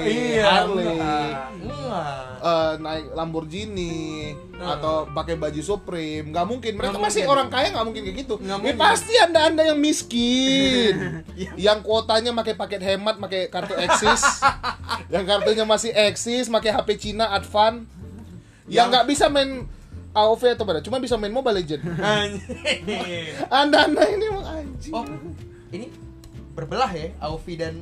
Harley, 0.41 0.83
enggak. 0.91 1.31
enggak. 1.57 2.25
eh, 2.43 2.73
naik 2.79 3.07
Lamborghini 3.13 4.35
Nah. 4.53 4.77
atau 4.77 5.09
pakai 5.09 5.35
baju 5.35 5.57
Supreme 5.59 6.29
nggak 6.29 6.45
mungkin 6.45 6.73
mereka 6.75 6.93
Nggak 6.93 7.01
masih 7.03 7.23
mungkin. 7.23 7.33
orang 7.33 7.49
kaya 7.49 7.67
nggak 7.71 7.87
mungkin 7.87 8.03
kayak 8.03 8.19
gitu 8.19 8.35
Nggak 8.37 8.51
ini 8.53 8.65
mungkin. 8.67 8.77
pasti 8.79 9.15
anda 9.17 9.41
anda 9.43 9.63
yang 9.65 9.81
miskin 9.81 10.95
Iya. 11.41 11.51
yang 11.57 11.79
kuotanya 11.81 12.35
pakai 12.35 12.55
paket 12.55 12.83
hemat 12.83 13.17
pakai 13.17 13.49
kartu 13.49 13.73
Axis 13.73 14.21
yang 15.15 15.25
kartunya 15.25 15.65
masih 15.65 15.91
Axis 15.91 16.47
pakai 16.47 16.71
HP 16.71 16.89
Cina 16.99 17.31
Advan 17.31 17.89
yang 18.67 18.93
nggak 18.93 19.09
bisa 19.09 19.27
main 19.27 19.65
AOV 20.11 20.43
atau 20.53 20.67
apa 20.67 20.83
cuma 20.83 20.99
bisa 20.99 21.17
main 21.17 21.31
Mobile 21.31 21.57
Legend 21.57 21.81
Anjing. 21.97 22.85
anda 23.49 23.87
anda 23.87 24.03
ini 24.05 24.25
emang 24.27 24.45
anjing 24.45 24.93
Oh, 24.93 25.09
ini 25.71 25.89
berbelah 26.53 26.91
ya 26.91 27.17
Aufi 27.23 27.55
dan 27.55 27.81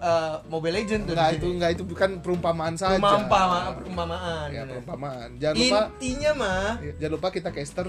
eh, 0.00 0.34
Mobile 0.48 0.74
Legend 0.80 1.02
tuh. 1.06 1.14
Enggak 1.14 1.30
itu 1.36 1.46
enggak 1.52 1.70
itu 1.76 1.84
bukan 1.84 2.10
perumpamaan 2.24 2.74
saja. 2.74 2.96
Perumpamaan, 2.96 3.70
perumpamaan. 3.76 4.48
Ya, 4.48 4.62
perumpamaan. 4.64 5.28
Jangan 5.36 5.56
lupa 5.60 5.80
Intinya 6.00 6.30
mah 6.34 6.70
jangan 6.80 7.12
lupa 7.14 7.28
kita 7.28 7.48
caster. 7.52 7.86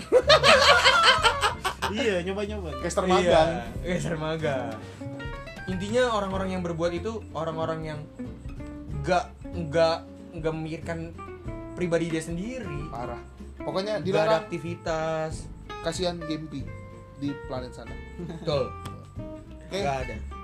iya, 1.96 2.16
nyoba-nyoba. 2.24 2.70
caster 2.84 3.04
magang. 3.08 3.50
Iya, 3.84 3.96
geser 3.96 4.16
magang. 4.20 4.76
Intinya 5.72 6.04
orang-orang 6.12 6.50
yang 6.58 6.62
berbuat 6.62 6.92
itu 6.92 7.24
orang-orang 7.32 7.80
yang 7.96 8.00
enggak 9.02 9.32
enggak 9.56 9.98
enggak 10.36 10.54
memikirkan 10.54 11.00
pribadi 11.74 12.12
dia 12.12 12.24
sendiri. 12.24 12.92
Parah. 12.92 13.22
Pokoknya 13.62 14.02
dilarang 14.02 14.46
aktivitas. 14.48 15.48
kasihan 15.82 16.14
Gempi 16.22 16.62
di 17.18 17.34
planet 17.50 17.74
sana. 17.74 17.90
Betul. 18.22 18.70
Oke. 19.66 19.82
Enggak 19.82 19.98
ada. 20.06 20.41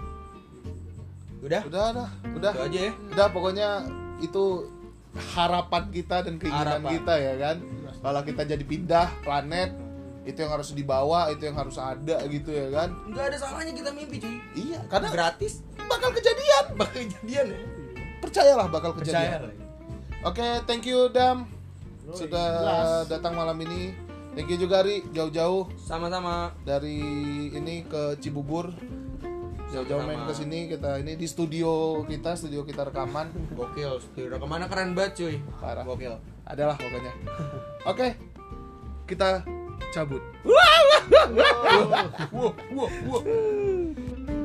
Udah? 1.39 1.61
Udah 1.63 1.85
dah, 1.93 2.09
udah. 2.31 2.51
Itu 2.51 2.61
aja 2.63 2.79
ya. 2.81 2.91
Udah 3.11 3.27
pokoknya 3.29 3.69
itu 4.19 4.43
harapan 5.33 5.83
kita 5.89 6.21
dan 6.21 6.35
keinginan 6.38 6.81
Harapan. 6.81 6.91
kita 6.93 7.13
ya 7.15 7.33
kan. 7.38 7.57
Kalau 7.97 8.21
kita 8.21 8.41
jadi 8.45 8.63
pindah 8.63 9.07
planet 9.21 9.71
itu 10.23 10.38
yang 10.38 10.51
harus 10.51 10.69
dibawa, 10.71 11.31
itu 11.31 11.43
yang 11.43 11.55
harus 11.55 11.77
ada 11.77 12.19
gitu 12.27 12.49
ya 12.49 12.67
kan. 12.69 12.89
Enggak 13.05 13.25
ada 13.31 13.38
salahnya 13.39 13.73
kita 13.73 13.89
mimpi, 13.89 14.17
cuy. 14.19 14.35
Iya, 14.53 14.79
karena 14.85 15.07
Gratis. 15.09 15.63
bakal 15.79 16.11
kejadian. 16.11 16.65
Bakal 16.75 16.97
kejadian 16.99 17.45
ya. 17.47 17.59
Percayalah 18.19 18.67
bakal 18.67 18.91
Percaya 18.91 19.13
kejadian. 19.23 19.41
lah. 19.41 19.53
ya. 19.53 19.65
Oke, 20.23 20.47
thank 20.65 20.83
you 20.83 21.07
Dam. 21.07 21.47
Sudah 22.07 22.47
jelas. 22.59 23.07
datang 23.07 23.33
malam 23.33 23.55
ini. 23.61 23.95
Thank 24.31 24.53
you 24.53 24.59
juga 24.59 24.85
Ri, 24.85 25.01
jauh-jauh 25.09 25.65
Sama-sama. 25.79 26.53
dari 26.61 26.99
ini 27.49 27.81
ke 27.83 28.19
Cibubur. 28.19 28.69
Jauh-jauh 29.68 30.03
main 30.07 30.24
ke 30.24 30.34
sini 30.34 30.72
kita 30.72 31.03
ini 31.03 31.20
di 31.20 31.28
studio 31.28 32.01
kita, 32.07 32.39
studio 32.39 32.63
kita 32.63 32.88
rekaman. 32.88 33.28
Gokil, 33.51 33.99
studio 33.99 34.39
ke 34.39 34.47
mana 34.47 34.72
keren 34.72 34.95
banget 34.95 35.11
cuy 35.20 35.36
Parah. 35.59 35.84
Gokil 35.84 36.15
Adalah 36.47 36.80
pokoknya. 36.80 37.11
Oke. 37.84 38.15
Kita 39.07 39.43
cabut. 39.91 40.24
Wow, 40.43 40.84
wow, 42.32 42.51
wow 43.07 44.36